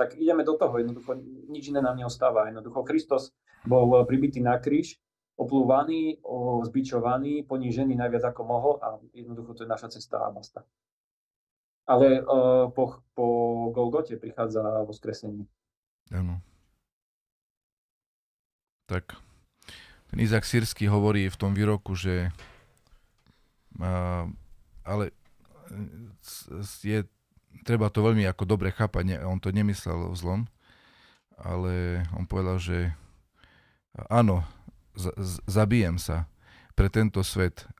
[0.00, 1.20] tak ideme do toho, jednoducho
[1.52, 2.48] nič iné nám neostáva.
[2.48, 3.36] Jednoducho Kristus
[3.68, 4.96] bol pribitý na kríž,
[5.36, 6.20] oplúvaný,
[6.64, 10.64] zbičovaný, ponížený najviac ako mohol a jednoducho to je naša cesta a basta.
[11.84, 13.26] Ale uh, po, po
[13.72, 15.44] Golgote prichádza voskresenie.
[16.12, 16.40] Áno.
[18.90, 19.14] Tak
[20.10, 22.34] ten Izak Sírsky hovorí v tom výroku, že
[24.82, 25.14] ale
[26.82, 27.06] je,
[27.62, 30.40] treba to veľmi ako dobre chápať, on to nemyslel v zlom,
[31.38, 32.92] ale on povedal, že
[34.10, 34.42] áno,
[34.98, 36.26] z, z, zabijem sa
[36.74, 37.70] pre tento svet,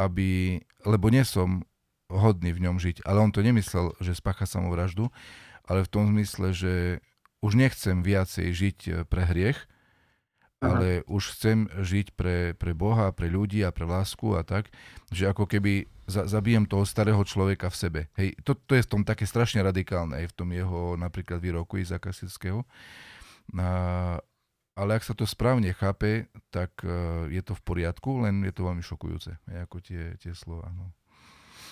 [0.00, 1.68] aby, lebo nie som
[2.08, 5.12] hodný v ňom žiť, ale on to nemyslel, že spácha samovraždu,
[5.68, 6.74] ale v tom zmysle, že
[7.44, 9.69] už nechcem viacej žiť pre hriech,
[10.60, 14.68] ale už chcem žiť pre, pre Boha, pre ľudí a pre lásku a tak,
[15.08, 18.00] že ako keby za, zabijem toho starého človeka v sebe.
[18.20, 21.80] Hej, to, to je v tom také strašne radikálne, aj v tom jeho napríklad výroku
[21.80, 22.68] Izaka Sirského.
[23.56, 23.68] A,
[24.76, 28.68] ale ak sa to správne chápe, tak uh, je to v poriadku, len je to
[28.68, 29.32] veľmi šokujúce,
[29.64, 30.68] ako tie, tie slova.
[30.76, 30.92] No.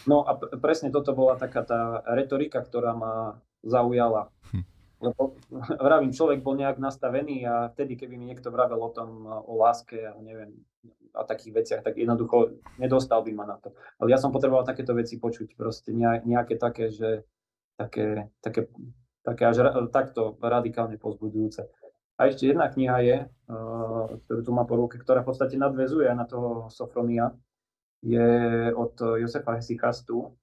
[0.08, 4.32] no a presne toto bola taká tá retorika, ktorá ma zaujala.
[4.48, 5.38] Hm lebo
[5.86, 10.02] vravím, človek bol nejak nastavený a vtedy, keby mi niekto vravel o tom, o láske
[10.06, 10.54] a neviem,
[11.14, 13.74] a takých veciach, tak jednoducho nedostal by ma na to.
[13.98, 17.26] Ale ja som potreboval takéto veci počuť, proste nejaké také, že
[17.74, 18.70] také, také,
[19.26, 21.66] také až takto radikálne pozbudujúce.
[22.18, 23.16] A ešte jedna kniha je,
[24.26, 27.30] ktorú tu má po ruke, ktorá v podstate nadvezuje na toho Sofronia,
[28.02, 30.34] je od Josefa Hesychastu.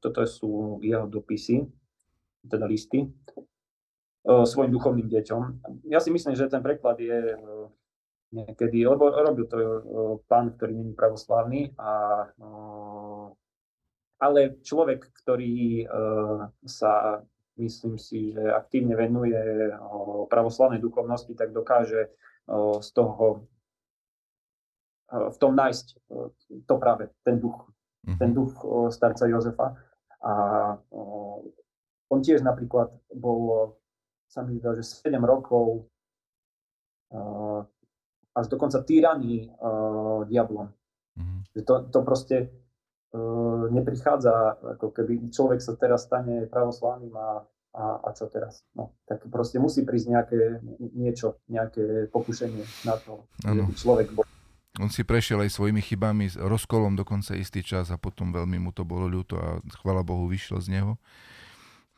[0.00, 1.64] Toto sú jeho dopisy
[2.50, 3.06] teda listy,
[4.26, 5.42] svojim duchovným deťom.
[5.86, 7.38] Ja si myslím, že ten preklad je
[8.34, 9.56] niekedy, lebo robil to
[10.26, 12.26] pán, ktorý není pravoslávny, a,
[14.18, 15.86] ale človek, ktorý
[16.66, 17.22] sa,
[17.54, 19.38] myslím si, že aktívne venuje
[20.26, 22.10] pravoslavnej duchovnosti, tak dokáže
[22.82, 23.46] z toho
[25.06, 25.86] v tom nájsť
[26.66, 27.70] to práve, ten duch,
[28.18, 28.36] ten mhm.
[28.36, 28.54] duch
[28.90, 29.78] starca Jozefa.
[30.26, 30.32] A
[32.10, 33.74] on tiež napríklad bol,
[34.30, 35.86] sa mi zdá, že 7 rokov
[37.10, 37.66] uh,
[38.36, 40.70] až dokonca týraný uh, diablom.
[41.16, 41.40] Mm-hmm.
[41.56, 47.42] Že to, to proste uh, neprichádza, ako keby človek sa teraz stane pravoslávnym a,
[47.74, 48.62] a, a čo teraz.
[48.76, 50.40] No, tak proste musí prísť nejaké
[50.94, 53.72] niečo, nejaké pokušenie na to, ano.
[53.72, 54.24] človek bol.
[54.76, 58.84] On si prešiel aj svojimi chybami, rozkolom dokonca istý čas a potom veľmi mu to
[58.84, 61.00] bolo ľúto a chvala Bohu vyšiel z neho.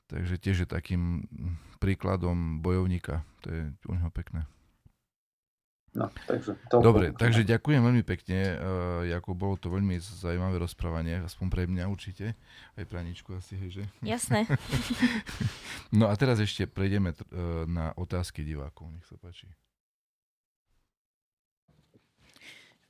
[0.08, 1.28] Takže tiež je takým
[1.78, 3.22] príkladom bojovníka.
[3.44, 4.48] To je u neho pekné.
[5.96, 7.18] No, takže to Dobre, to...
[7.18, 8.38] takže ďakujem veľmi pekne.
[8.38, 12.36] Uh, Jakub, bolo to veľmi zaujímavé rozprávanie, aspoň pre mňa určite.
[12.76, 13.84] Aj pre Aničku asi, hej, že?
[14.04, 14.44] Jasné.
[15.98, 18.92] no a teraz ešte prejdeme uh, na otázky divákov.
[18.92, 19.48] Nech sa páči.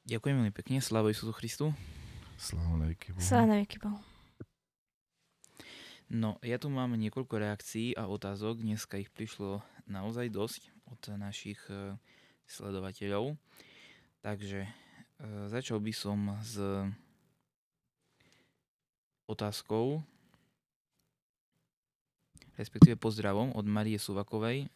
[0.08, 0.82] Ďakujem veľmi pekne.
[0.82, 1.70] Sláva Isusu Christu.
[2.34, 3.20] Sláva na Bohu.
[3.22, 4.17] Sláva na Bohu.
[6.08, 8.64] No, ja tu mám niekoľko reakcií a otázok.
[8.64, 12.00] Dneska ich prišlo naozaj dosť od našich e,
[12.48, 13.36] sledovateľov.
[14.24, 14.70] Takže e,
[15.52, 16.56] začal by som s
[19.28, 20.00] otázkou,
[22.56, 24.64] respektíve pozdravom od Marie Suvakovej.
[24.64, 24.68] E,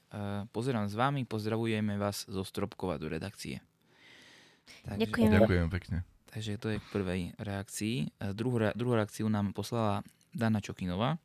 [0.52, 3.64] pozerám s vámi, pozdravujeme vás zo Stropkova do redakcie.
[4.84, 5.32] Takže, Ďakujem.
[5.32, 5.98] Ďakujem pekne.
[6.28, 8.20] Takže to je k prvej reakcii.
[8.36, 11.20] Druhú, druhú reakciu nám poslala Dana Čokinová.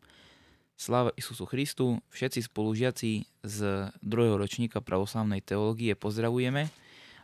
[0.77, 3.57] Sláva Isusu Christu, všetci spolužiaci z
[4.05, 6.69] druhého ročníka pravoslavnej teológie pozdravujeme,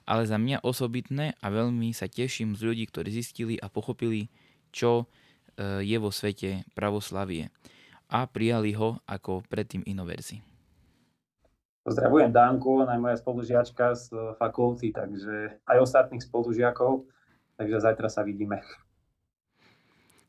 [0.09, 4.33] ale za mňa osobitné a veľmi sa teším z ľudí, ktorí zistili a pochopili,
[4.73, 7.53] čo e, je vo svete pravoslavie
[8.09, 10.41] a prijali ho ako predtým inoverzi.
[11.83, 14.05] Pozdravujem Dánku, ona je moja spolužiačka z
[14.39, 17.03] fakulty, takže aj ostatných spolužiakov,
[17.59, 18.63] takže zajtra sa vidíme.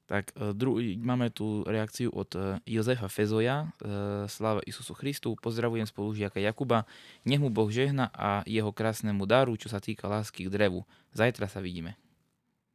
[0.05, 5.89] Tak e, dru- máme tu reakciu od e, Jozefa Fezoja, e, sláva Isusu Christu, pozdravujem
[5.89, 6.85] spolužiaka Jakuba,
[7.25, 10.85] nech mu Boh žehna a jeho krásnemu daru, čo sa týka lásky k drevu.
[11.17, 11.97] Zajtra sa vidíme.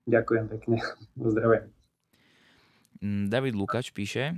[0.10, 0.78] Ďakujem pekne,
[1.22, 1.70] pozdravujem.
[3.06, 4.34] Mm, David Lukač píše,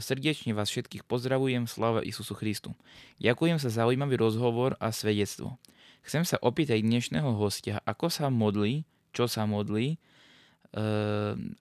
[0.00, 2.76] srdečne vás všetkých pozdravujem, sláva Isusu Christu.
[3.20, 5.56] Ďakujem za zaujímavý rozhovor a svedectvo.
[6.04, 10.00] Chcem sa opýtať dnešného hostia, ako sa modlí, čo sa modlí,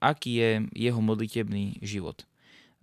[0.04, 2.28] aký je jeho modlitebný život.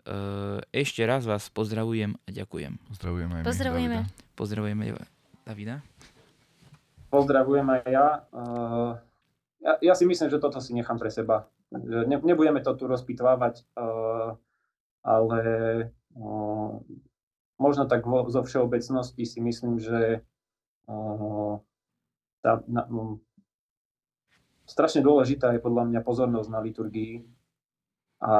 [0.05, 2.77] Uh, ešte raz vás pozdravujem a ďakujem.
[2.93, 3.99] Pozdravujeme aj my, Pozdravujeme.
[4.05, 4.37] Davida.
[4.37, 4.83] Pozdravujeme
[5.49, 5.77] Davida.
[7.09, 8.09] Pozdravujem aj ja.
[8.29, 8.93] Uh,
[9.65, 9.73] ja.
[9.81, 11.49] Ja si myslím, že toto si nechám pre seba.
[11.73, 13.65] Ne, nebudeme to tu rozpitvávať.
[15.05, 15.41] Ale
[17.57, 20.21] možno tak vo, zo všeobecnosti si myslím, že
[22.45, 22.83] tá, na,
[24.65, 27.21] strašne dôležitá je podľa mňa pozornosť na liturgii
[28.25, 28.35] a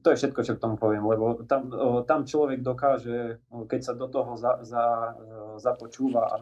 [0.00, 1.68] to je všetko, čo k tomu poviem, lebo tam,
[2.08, 5.12] tam človek dokáže, keď sa do toho za, za,
[5.60, 6.36] započúva a,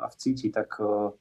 [0.00, 1.12] a vcíti, tak um,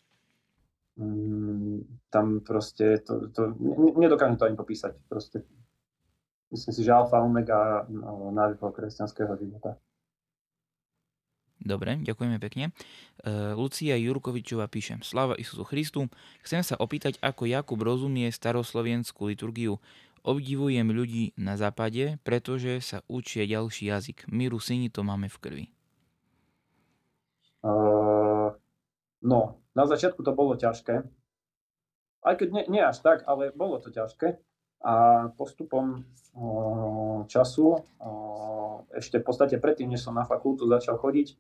[2.08, 3.52] tam proste to, to,
[4.00, 4.96] nedokážem to ani popísať.
[5.12, 5.44] Proste
[6.56, 7.84] myslím si, že alfa omega
[8.32, 9.76] nášho kresťanského života.
[11.64, 12.76] Dobre, ďakujeme pekne.
[13.24, 16.12] Uh, Lucia Jurkovičová píše Slava Isusu Christu.
[16.44, 19.80] Chcem sa opýtať, ako Jakub rozumie staroslovenskú liturgiu.
[20.28, 24.28] Obdivujem ľudí na západe, pretože sa učia ďalší jazyk.
[24.28, 25.66] My Rusini to máme v krvi.
[27.64, 28.52] Uh,
[29.24, 31.00] no, na začiatku to bolo ťažké.
[32.24, 34.36] Aj keď nie, nie až tak, ale bolo to ťažké.
[34.84, 36.04] A postupom
[37.32, 37.80] času,
[38.92, 41.40] ešte v podstate predtým, než som na fakultu začal chodiť,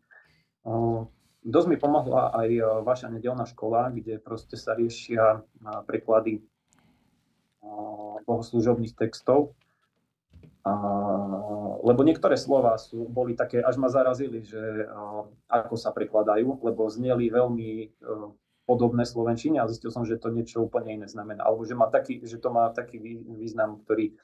[1.43, 2.49] dosť mi pomohla aj
[2.88, 5.43] vaša nedelná škola, kde proste sa riešia
[5.88, 6.43] preklady
[8.24, 9.55] bohoslúžobných textov.
[11.84, 14.88] lebo niektoré slova sú, boli také, až ma zarazili, že
[15.51, 17.91] ako sa prekladajú, lebo zneli veľmi
[18.64, 21.43] podobné slovenčine a zistil som, že to niečo úplne iné znamená.
[21.43, 22.95] Alebo že, má taký, že to má taký
[23.36, 24.16] význam, ktorý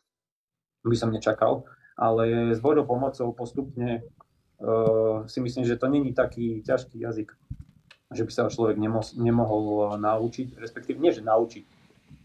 [0.88, 1.68] by som nečakal.
[2.00, 4.08] Ale s Božou pomocou postupne
[5.28, 7.32] si myslím, že to není taký ťažký jazyk,
[8.12, 11.66] že by sa ho človek nemo, nemohol naučiť, respektíve nie, že naučiť.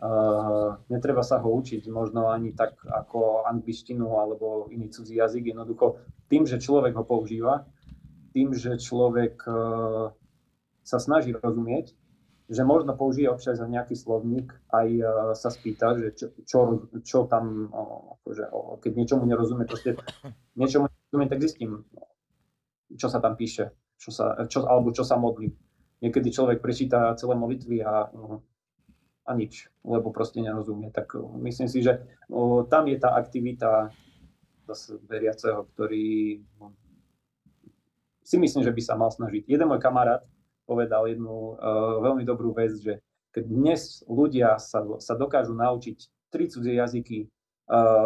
[0.04, 5.54] Uh, netreba sa ho učiť možno ani tak ako angličtinu alebo iný cudzí jazyk.
[5.54, 5.96] Jednoducho
[6.28, 7.64] tým, že človek ho používa,
[8.36, 10.12] tým, že človek uh,
[10.84, 11.96] sa snaží rozumieť,
[12.52, 16.58] že možno použije občas nejaký slovník, aj uh, sa spýta, že čo, čo,
[17.00, 19.96] čo tam, uh, akože, uh, keď niečomu nerozumie, proste
[20.60, 21.88] niečomu nerozumie, tak zistím,
[22.92, 25.52] čo sa tam píše, čo sa, čo, alebo čo sa modlí.
[26.04, 28.36] Niekedy človek prečíta celé molitvy a, uh,
[29.24, 30.92] a nič, lebo proste nerozumie.
[30.92, 32.04] Tak uh, myslím si, že
[32.68, 33.88] tam je tá aktivita
[34.68, 36.72] zase veriaceho, ktorý uh,
[38.24, 39.48] si myslím, že by sa mal snažiť.
[39.48, 40.24] Jeden môj kamarát,
[40.64, 43.00] povedal jednu uh, veľmi dobrú vec, že
[43.34, 47.26] keď dnes ľudia sa, sa dokážu naučiť tri cudzie jazyky,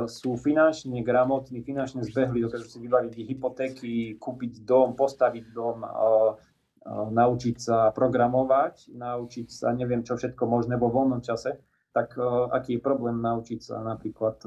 [0.07, 7.09] sú finančne gramotní, finančne zbehli, dokážu si vybaviť hypotéky, kúpiť dom, postaviť dom, uh, uh,
[7.11, 11.59] naučiť sa programovať, naučiť sa neviem čo všetko možné vo voľnom čase,
[11.91, 12.15] tak
[12.55, 14.39] aký je problém naučiť sa napríklad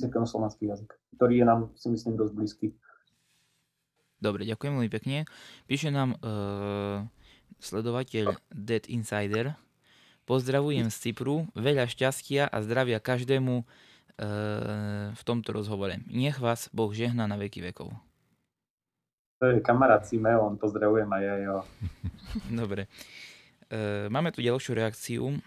[0.00, 2.66] slovanský jazyk, ktorý je nám, si myslím, dosť blízky.
[4.20, 5.24] Dobre, ďakujem veľmi pekne.
[5.64, 7.08] Píše nám uh,
[7.60, 9.56] sledovateľ Dead Insider.
[10.28, 13.66] Pozdravujem z Cypru, veľa šťastia a zdravia každému uh,
[15.12, 15.98] v tomto rozhovore.
[16.06, 17.92] Nech vás Boh žehná na veky vekov.
[19.40, 21.56] To je kamarát Simeon, pozdravujem aj ja jo.
[22.60, 22.86] Dobre.
[23.70, 25.38] Uh, máme tu ďalšiu reakciu, uh,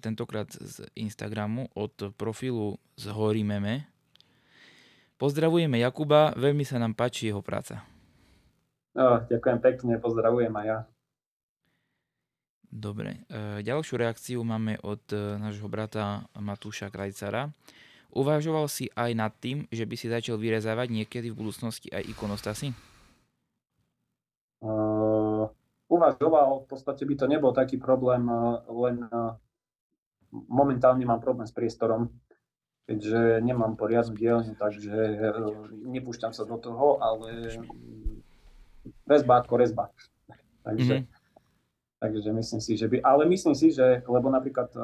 [0.00, 3.84] tentokrát z Instagramu od profilu z Hory Meme.
[5.20, 7.86] Pozdravujeme Jakuba, veľmi sa nám páči jeho práca.
[8.92, 10.78] No, ďakujem pekne, pozdravujem aj ja.
[12.72, 17.52] Dobre, e, ďalšiu reakciu máme od e, nášho brata Matúša Krajcara.
[18.16, 22.72] Uvažoval si aj nad tým, že by si začal vyrezávať niekedy v budúcnosti aj ikonostasy?
[24.64, 25.52] Uh,
[25.92, 28.24] uvažoval, v podstate by to nebol taký problém,
[28.68, 29.04] len
[30.32, 32.08] momentálne mám problém s priestorom,
[32.88, 34.92] keďže nemám poriadnu dielňu, takže
[35.88, 37.52] nepúšťam sa do toho, ale
[39.04, 39.92] rezba ako rezba.
[40.64, 41.21] Takže, mm-hmm.
[42.02, 42.98] Takže myslím si, že by...
[43.06, 44.74] Ale myslím si, že, lebo napríklad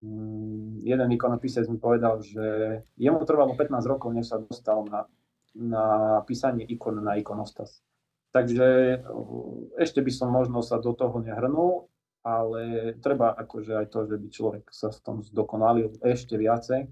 [0.00, 5.04] Mm, jeden ikonopisec mi povedal, že jemu trvalo 15 rokov, než sa dostal na,
[5.52, 5.84] na
[6.24, 7.84] písanie ikon na ikonostas.
[8.32, 11.92] Takže uh, ešte by som možno sa do toho nehrnul,
[12.24, 16.88] ale treba akože aj to, že by človek sa v tom zdokonalil ešte viacej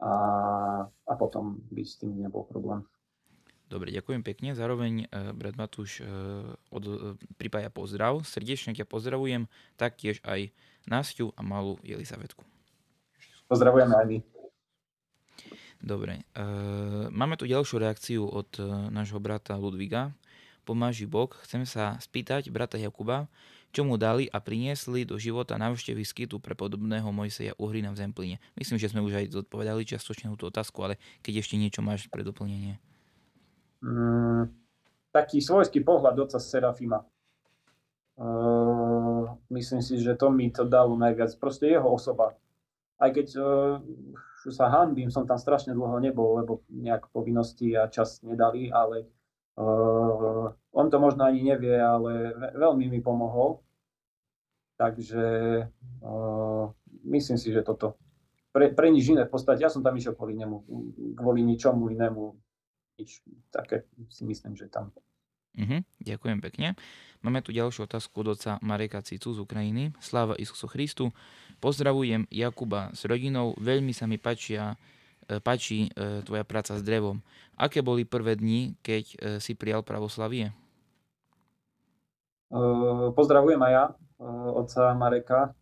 [0.00, 0.12] a,
[0.88, 2.88] a potom by s tým nebol problém.
[3.68, 4.56] Dobre, ďakujem pekne.
[4.56, 6.96] Zároveň uh, brat Matúš uh, od, uh,
[7.36, 8.24] pripája pozdrav.
[8.24, 9.44] Srdečne ťa pozdravujem,
[9.76, 10.50] taktiež aj
[10.88, 12.40] Nastiu a malú Elizavetku.
[13.48, 14.18] Pozdravujeme aj my.
[15.78, 16.26] Dobre.
[16.34, 16.42] E,
[17.08, 20.10] máme tu ďalšiu reakciu od e, nášho brata Ludviga.
[20.66, 21.38] Pomáži Bok.
[21.46, 23.30] Chcem sa spýtať brata Jakuba,
[23.70, 28.36] čo mu dali a priniesli do života návštevy skytu pre podobného Mojseja Uhrina v Zempline.
[28.58, 32.26] Myslím, že sme už aj zodpovedali častočne tú otázku, ale keď ešte niečo máš pre
[32.26, 32.82] doplnenie.
[33.78, 34.50] Mm,
[35.14, 37.06] taký svojský pohľad oca Serafima.
[38.18, 41.30] Uh, myslím si, že to mi to dalo najviac.
[41.38, 42.34] Proste jeho osoba.
[42.98, 43.78] Aj keď uh,
[44.50, 49.06] sa hanbím, som tam strašne dlho nebol, lebo nejak povinnosti a čas nedali, ale
[49.54, 53.62] uh, on to možno ani nevie, ale veľmi mi pomohol.
[54.78, 55.26] Takže
[56.02, 56.64] uh,
[57.06, 57.94] myslím si, že toto.
[58.50, 60.56] Pre, pre nič iné v podstate, ja som tam išiel kvôli nemu,
[61.14, 62.34] kvôli ničomu inému.
[62.98, 63.22] Nič
[63.54, 64.90] také si myslím, že tam.
[65.58, 66.74] Uh-huh, ďakujem pekne.
[67.22, 69.90] Máme tu ďalšiu otázku od oca Mareka Cicu z Ukrajiny.
[69.98, 71.10] Sláva Isusu Christu.
[71.58, 73.58] Pozdravujem Jakuba s rodinou.
[73.58, 74.78] Veľmi sa mi páčia,
[75.26, 77.18] e, páči e, tvoja práca s drevom.
[77.58, 80.54] Aké boli prvé dni, keď e, si prijal pravoslavie?
[83.12, 83.84] Pozdravujem aj ja,
[84.56, 85.52] otca Mareka.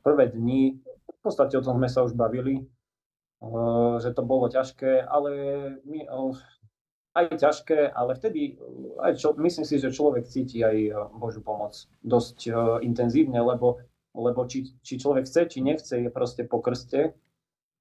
[0.00, 2.64] Prvé dni, v podstate o tom sme sa už bavili,
[4.02, 5.30] že to bolo ťažké, ale
[5.86, 6.10] my,
[7.18, 8.58] aj ťažké, ale vtedy
[9.02, 11.74] aj čo, myslím si, že človek cíti aj eh, Božiu pomoc
[12.06, 13.82] dosť uh, intenzívne, lebo,
[14.14, 17.14] lebo či, či človek chce, či nechce, je proste po krste.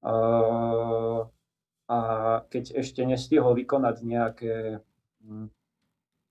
[0.01, 1.25] Uh,
[1.87, 1.97] a
[2.53, 4.55] keď ešte nestihol vykonať nejaké,
[5.23, 5.49] hm,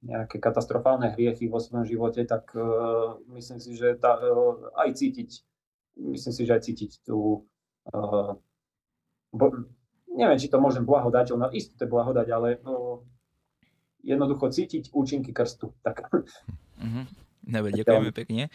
[0.06, 5.30] nejaké katastrofálne hriechy vo svojom živote, tak uh, myslím si, že tá, uh, aj cítiť,
[6.14, 7.48] myslím si, že aj cítiť tú
[7.90, 8.38] uh,
[9.32, 9.66] bo,
[10.12, 13.06] neviem, či to môžem blahodať, no isté blahodať, ale no,
[14.06, 15.74] jednoducho cítiť účinky krstu.
[15.82, 16.10] Tak.
[16.10, 17.06] Uh-huh.
[17.46, 18.50] Dobre, ďakujeme pekne.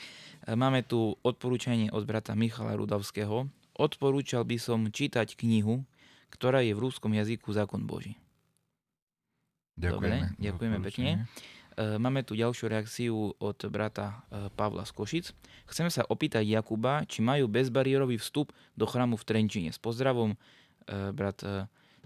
[0.48, 3.48] Máme tu odporúčanie od brata Michala Rudavského.
[3.76, 5.88] Odporúčal by som čítať knihu,
[6.28, 8.20] ktorá je v rúskom jazyku Zákon Boží.
[9.80, 10.36] Ďakujeme.
[10.36, 11.12] Dobre, ďakujeme pekne.
[11.80, 15.26] E, máme tu ďalšiu reakciu od brata e, Pavla z Košic.
[15.72, 19.70] Chceme sa opýtať Jakuba, či majú bezbariérový vstup do chrámu v Trenčine.
[19.72, 20.36] S pozdravom
[21.12, 21.66] brat e,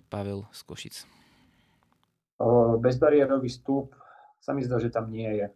[0.10, 0.95] Pavel z Košic?
[2.84, 3.95] Bezbariérový vstup
[4.44, 5.48] sa mi zdá, že tam nie je.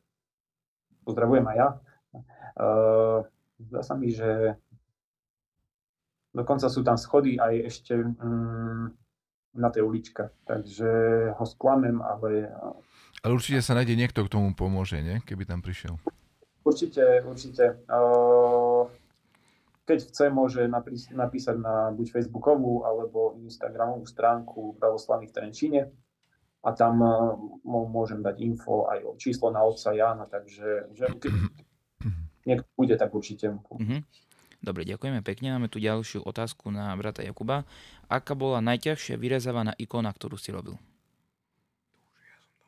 [1.04, 1.70] Pozdravujem aj ja.
[3.60, 4.56] Zdá sa mi, že
[6.32, 8.86] dokonca sú tam schody aj ešte mm,
[9.60, 10.32] na tej uličke.
[10.48, 10.90] Takže
[11.36, 12.48] ho sklamem, ale...
[13.20, 15.20] Ale určite sa nájde niekto, k tomu pomôže, nie?
[15.28, 16.00] Keby tam prišiel.
[16.64, 17.84] Určite, určite.
[17.92, 18.88] Uh,
[19.90, 20.62] keď chce, môže
[21.18, 25.90] napísať na buď facebookovú alebo instagramovú stránku Pravoslavných Trenčine
[26.62, 27.34] a tam uh,
[27.66, 31.34] môžem dať info aj o číslo na otca Jána, takže že keď
[32.46, 33.58] niekto bude, tak určite.
[33.58, 34.02] Mm-hmm.
[34.62, 35.58] Dobre, ďakujeme pekne.
[35.58, 37.66] Máme tu ďalšiu otázku na brata Jakuba.
[38.06, 40.78] Aká bola najťažšia vyrezávaná ikona, ktorú si robil?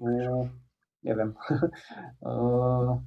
[0.02, 0.50] Uh,
[1.06, 1.38] neviem.
[2.26, 2.98] uh,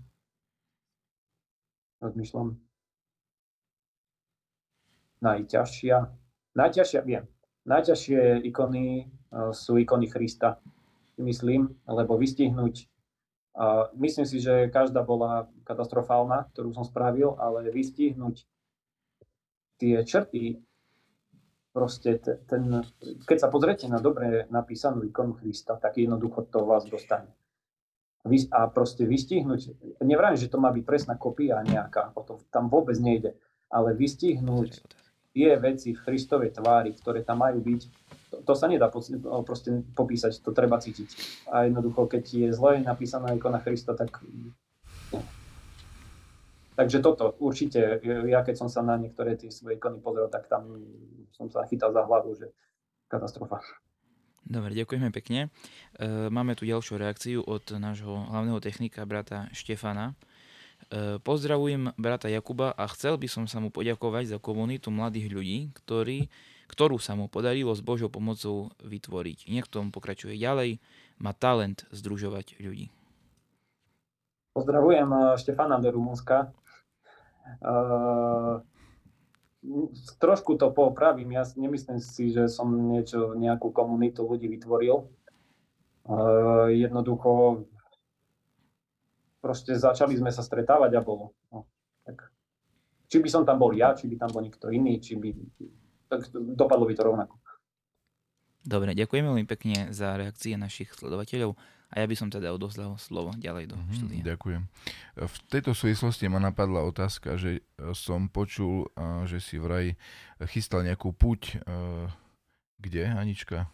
[2.05, 2.64] rozmýšľam
[5.23, 5.97] najťažšia.
[6.55, 7.27] Najťažšia, viem,
[7.67, 10.63] najťažšie ikony uh, sú ikony Krista,
[11.19, 12.91] myslím, lebo vystihnúť,
[13.95, 18.43] myslím si, že každá bola katastrofálna, ktorú som spravil, ale vystihnúť
[19.79, 20.59] tie črty,
[21.75, 22.83] proste ten,
[23.27, 27.31] keď sa pozriete na dobre napísanú ikonu Krista, tak jednoducho to vás dostane.
[28.51, 32.97] A proste vystihnúť, nevrajím, že to má byť presná kopia nejaká, o to tam vôbec
[32.97, 33.37] nejde,
[33.69, 34.81] ale vystihnúť
[35.35, 37.81] tie veci v Kristovej tvári, ktoré tam majú byť,
[38.31, 41.11] to, to sa nedá no, proste popísať, to treba cítiť.
[41.51, 44.23] A jednoducho, keď je zle napísaná ikona Krista, tak...
[46.75, 50.83] Takže toto, určite, ja keď som sa na niektoré tie svoje ikony pozrel, tak tam
[51.35, 52.51] som sa chytal za hlavu, že
[53.11, 53.63] katastrofa.
[54.45, 55.49] Dobre, ďakujeme pekne.
[55.97, 60.19] E, máme tu ďalšiu reakciu od nášho hlavného technika, brata Štefana.
[60.95, 65.59] E, pozdravujem brata Jakuba a chcel by som sa mu poďakovať za komunitu mladých ľudí,
[65.83, 66.31] ktorý,
[66.71, 69.51] ktorú sa mu podarilo s Božou pomocou vytvoriť.
[69.51, 70.79] Nech tomu pokračuje ďalej,
[71.19, 72.95] má talent združovať ľudí.
[74.55, 76.55] Pozdravujem e, Štefana do Rumunska.
[77.61, 78.65] Uh,
[80.17, 85.05] trošku to popravím, ja nemyslím si, že som niečo, nejakú komunitu ľudí vytvoril.
[86.09, 87.65] Uh, jednoducho
[89.45, 91.37] proste začali sme sa stretávať a bolo.
[91.53, 91.69] No,
[92.01, 92.33] tak.
[93.13, 95.29] Či by som tam bol ja, či by tam bol niekto iný, či by...
[96.09, 97.37] Tak dopadlo by to rovnako.
[98.65, 101.53] Dobre, ďakujeme veľmi pekne za reakcie našich sledovateľov.
[101.95, 104.23] A ja by som teda odozdal slovo ďalej do mm-hmm, štúdia.
[104.35, 104.63] Ďakujem.
[105.21, 108.91] V tejto súvislosti ma napadla otázka, že e, som počul,
[109.29, 109.95] že si vraj
[110.51, 111.55] chystal nejakú puť.
[111.55, 111.71] E,
[112.83, 113.71] kde, Anička?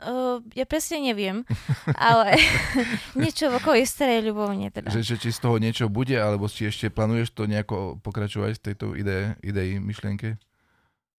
[0.00, 1.44] Uh, ja presne neviem,
[1.92, 2.40] ale
[3.20, 4.88] niečo v okolí Starej Ľubovne teda.
[4.88, 8.64] Že, že či z toho niečo bude, alebo či ešte plánuješ to nejako pokračovať v
[8.64, 10.40] tejto ide, idei, myšlienke?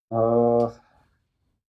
[0.10, 0.74] Uh,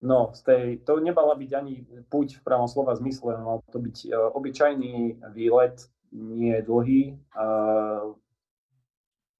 [0.02, 4.10] No, z tej, to nebala byť ani púť v pravom slova zmysle, mal to byť
[4.10, 5.78] uh, obyčajný výlet,
[6.10, 7.14] nie dlhý.
[7.38, 8.18] Uh,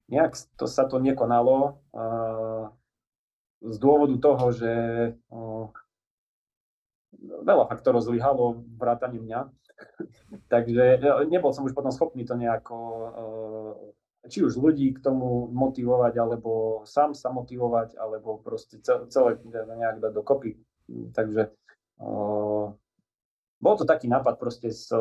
[0.07, 2.71] nejak to, sa to nekonalo uh,
[3.59, 4.71] z dôvodu toho, že
[5.35, 5.67] uh,
[7.23, 9.39] veľa faktorov zlyhalo vrátane mňa.
[10.53, 11.01] Takže
[11.31, 12.77] nebol som už potom schopný to nejako
[14.23, 20.11] či už ľudí k tomu motivovať, alebo sám sa motivovať, alebo proste celé nejak dať
[20.15, 20.55] dokopy.
[21.11, 21.51] Takže
[21.99, 22.71] uh,
[23.59, 24.91] bol to taký nápad proste s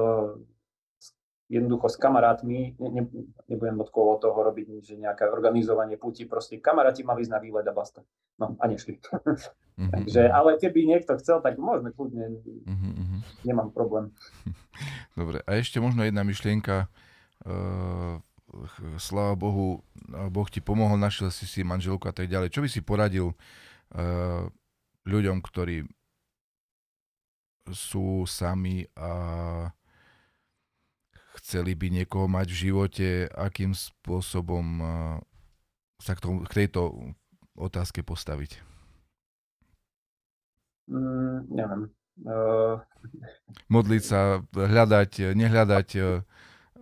[1.52, 3.02] jednoducho s kamarátmi, ne, ne,
[3.44, 7.76] nebudem okolo toho robiť, že nejaké organizovanie púti, proste kamaráti mali ísť na výlet a
[7.76, 8.00] basta.
[8.40, 8.96] No a nešli.
[8.96, 9.90] Mm-hmm.
[10.00, 13.20] Takže, ale keby niekto chcel, tak môžeme kľudne, mm-hmm.
[13.44, 14.08] nemám problém.
[15.20, 16.88] Dobre, a ešte možno jedna myšlienka,
[17.44, 18.16] uh
[19.00, 19.80] sláva Bohu,
[20.28, 22.52] Boh ti pomohol, našiel si si manželku a tak ďalej.
[22.52, 24.44] Čo by si poradil uh,
[25.08, 25.88] ľuďom, ktorí
[27.72, 29.10] sú sami a
[31.40, 34.80] chceli by niekoho mať v živote, akým spôsobom
[36.02, 37.14] sa k, tomu, k tejto
[37.56, 38.58] otázke postaviť?
[40.90, 41.82] Mm, neviem.
[42.26, 42.76] Uh...
[43.72, 46.20] Modliť sa, hľadať, nehľadať uh,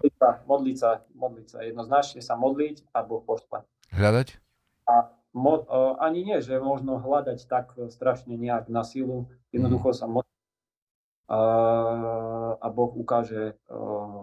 [0.00, 3.62] modliť sa, modliť sa, modliť sa, jednoznačne sa modliť a Boh pošle.
[3.92, 4.40] Hľadať?
[4.88, 10.08] A mo, uh, ani nie, že možno hľadať tak strašne nejak na silu, jednoducho sa
[10.08, 10.40] modliť
[11.28, 14.19] uh, a Boh ukáže, uh,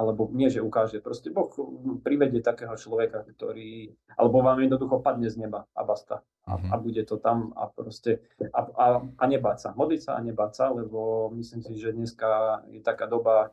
[0.00, 1.52] alebo nie, že ukáže, proste Boh
[2.00, 6.24] privedie takého človeka, ktorý, alebo vám jednoducho padne z neba a basta.
[6.48, 6.72] A, uh-huh.
[6.72, 10.52] a bude to tam a proste, a, a, a nebáť sa, modliť sa a nebáť
[10.56, 13.52] sa, lebo myslím si, že dneska je taká doba,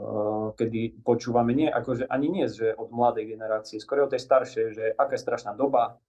[0.00, 4.66] Eh, kedy počúvame nie, akože ani nie, že od mladej generácie, skôr od tej staršej,
[4.72, 6.00] že aká je strašná doba,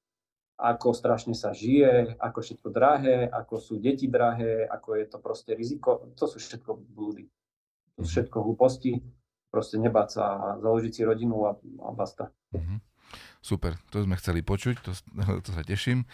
[0.55, 5.51] ako strašne sa žije, ako všetko drahé, ako sú deti drahé, ako je to proste
[5.57, 6.13] riziko.
[6.13, 7.25] To sú všetko blúdy.
[7.97, 8.11] To sú mhm.
[8.13, 8.91] všetko hlúposti.
[9.52, 12.32] Proste nebáť sa a založiť si rodinu a, a basta.
[12.56, 12.80] Mm-hmm.
[13.41, 14.91] Super, to sme chceli počuť, to,
[15.45, 16.07] to sa teším.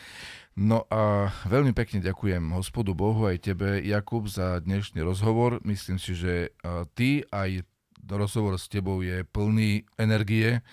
[0.58, 5.62] No a veľmi pekne ďakujem hospodu Bohu aj tebe, Jakub, za dnešný rozhovor.
[5.62, 6.56] Myslím si, že
[6.98, 7.68] ty aj
[8.08, 10.64] rozhovor s tebou je plný energie,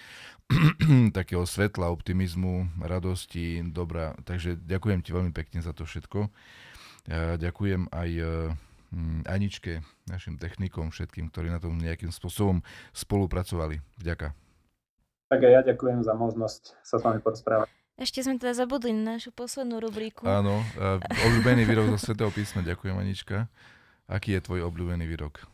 [1.19, 4.15] takého svetla, optimizmu, radosti, dobra.
[4.23, 6.31] Takže ďakujem ti veľmi pekne za to všetko.
[7.37, 8.25] Ďakujem aj e,
[9.27, 12.63] Aničke, našim technikom, všetkým, ktorí na tom nejakým spôsobom
[12.95, 13.83] spolupracovali.
[14.01, 14.33] Ďakujem.
[15.25, 17.67] Tak aj ja ďakujem za možnosť sa s vami porozprávať.
[17.95, 20.27] Ešte sme teda zabudli na našu poslednú rubriku.
[20.27, 20.63] Áno,
[20.99, 22.67] obľúbený výrok zo Svetého písma.
[22.67, 23.47] Ďakujem, Anička.
[24.11, 25.47] Aký je tvoj obľúbený výrok?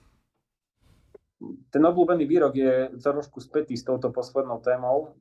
[1.68, 5.16] Ten obľúbený výrok je trošku spätý s touto poslednou témou.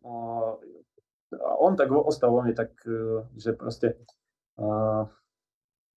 [1.60, 4.00] On tak ostal vo mne tak, e, že proste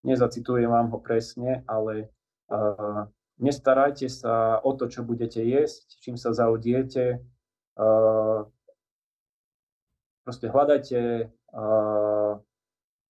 [0.04, 2.10] nezacitujem vám ho presne, ale
[3.42, 7.24] nestarajte sa o to, čo budete jesť, čím sa zaudiete,
[10.22, 11.32] proste hľadajte,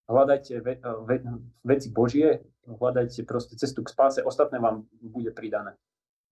[0.07, 1.15] hľadajte ve, ve,
[1.63, 5.76] veci Božie, hľadajte proste cestu k spáse, ostatné vám bude pridané.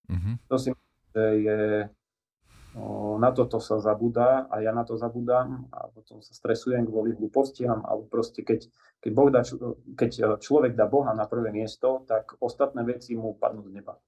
[0.09, 0.35] Mm-hmm.
[0.47, 1.59] To si myslím, že je,
[3.19, 7.83] na toto sa zabúda a ja na to zabúdam a potom sa stresujem kvôli hlúpostiam,
[7.83, 8.71] alebo proste keď,
[9.03, 9.43] keď, boh dá,
[9.99, 13.99] keď človek dá Boha na prvé miesto, tak ostatné veci mu padnú z neba.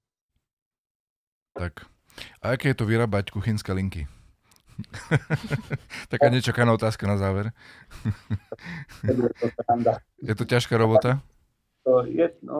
[1.52, 1.84] Tak.
[2.40, 4.08] A aké je to vyrábať kuchynské linky?
[6.12, 7.52] Taká nečakaná otázka na záver.
[10.28, 11.20] je to ťažká robota?
[11.84, 12.58] Je, no,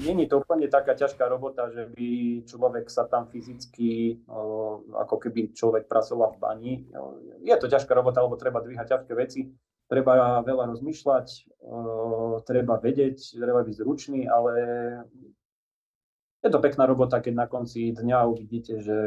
[0.00, 4.24] není to úplne taká ťažká robota, že by človek sa tam fyzicky,
[4.96, 6.74] ako keby človek pracoval v bani.
[7.44, 9.52] Je to ťažká robota, lebo treba dvíhať ťažké veci,
[9.84, 11.26] treba veľa rozmýšľať,
[12.48, 14.54] treba vedieť, treba byť zručný, ale
[16.42, 18.98] je to pekná robota, keď na konci dňa uvidíte, že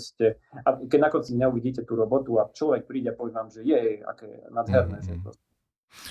[0.00, 3.52] ste, a keď na konci dňa uvidíte tú robotu a človek príde a povie vám,
[3.52, 5.20] že je, aké nádherné, mm-hmm.
[5.20, 5.30] že to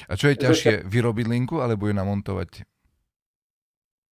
[0.07, 2.67] a čo je ťažšie, vyrobiť linku alebo ju namontovať?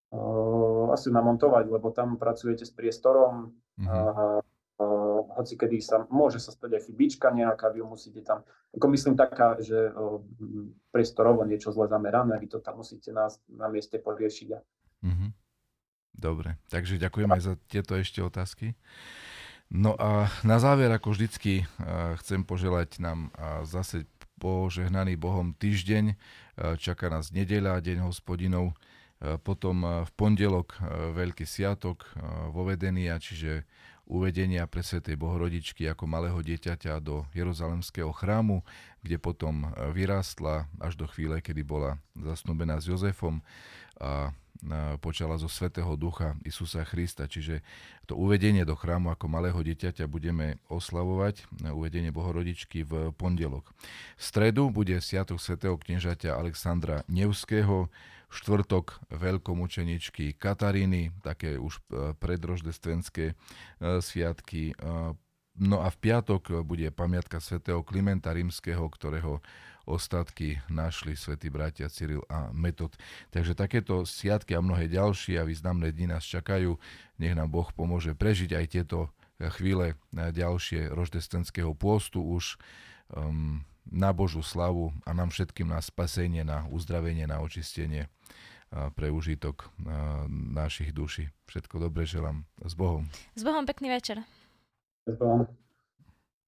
[0.07, 3.51] Uh, asi namontovať, lebo tam pracujete s priestorom.
[3.75, 4.39] Uh-huh.
[4.77, 9.19] Uh, hoci kedy sa, môže sa stať aj chybička nejaká, vy musíte tam, ako myslím
[9.19, 10.23] taká, že uh,
[10.95, 14.47] priestorovo niečo zle zamerané, vy to tam musíte na, na mieste poriešiť.
[14.53, 15.29] Uh-huh.
[16.17, 18.73] Dobre, takže ďakujem aj za tieto ešte otázky.
[19.67, 21.67] No a na záver, ako vždycky,
[22.23, 23.35] chcem poželať nám
[23.67, 24.07] zase
[24.37, 26.13] požehnaný Bohom týždeň.
[26.13, 26.15] E,
[26.77, 28.73] čaká nás nedeľa, deň hospodinov,
[29.21, 30.77] e, potom e, v pondelok
[31.13, 32.05] veľký sviatok
[32.53, 33.65] vo Vedenia, čiže
[34.07, 38.63] uvedenia pre Svetej Bohorodičky ako malého dieťaťa do Jeruzalemského chrámu,
[39.03, 43.43] kde potom vyrástla až do chvíle, kedy bola zasnúbená s Jozefom
[44.01, 44.31] a
[44.97, 47.29] počala zo Svetého Ducha Isusa Krista.
[47.29, 47.61] Čiže
[48.09, 53.69] to uvedenie do chrámu ako malého dieťaťa budeme oslavovať, uvedenie Bohorodičky v pondelok.
[54.17, 57.93] V stredu bude Sviatok Svetého kniežaťa Alexandra Nevského,
[58.27, 63.35] štvrtok veľkomučeničky Kataríny, také už e, predroždestvenské e,
[64.03, 64.75] sviatky.
[64.75, 65.13] E,
[65.63, 69.39] no a v piatok bude pamiatka svätého Klimenta Rímskeho, ktorého
[69.87, 72.93] ostatky našli svätí bratia Cyril a Metod.
[73.31, 76.75] Takže takéto sviatky a mnohé ďalšie a významné dni nás čakajú.
[77.15, 79.09] Nech nám Boh pomôže prežiť aj tieto
[79.55, 82.59] chvíle ďalšie roždestenského pôstu už
[83.15, 88.11] um, na Božú slavu a nám všetkým na spasenie, na uzdravenie, na očistenie
[88.67, 89.71] pre užitok
[90.27, 91.31] našich duší.
[91.47, 92.43] Všetko dobré želám.
[92.59, 93.07] S Bohom.
[93.31, 94.27] S Bohom pekný večer.
[95.07, 95.47] S Bohom.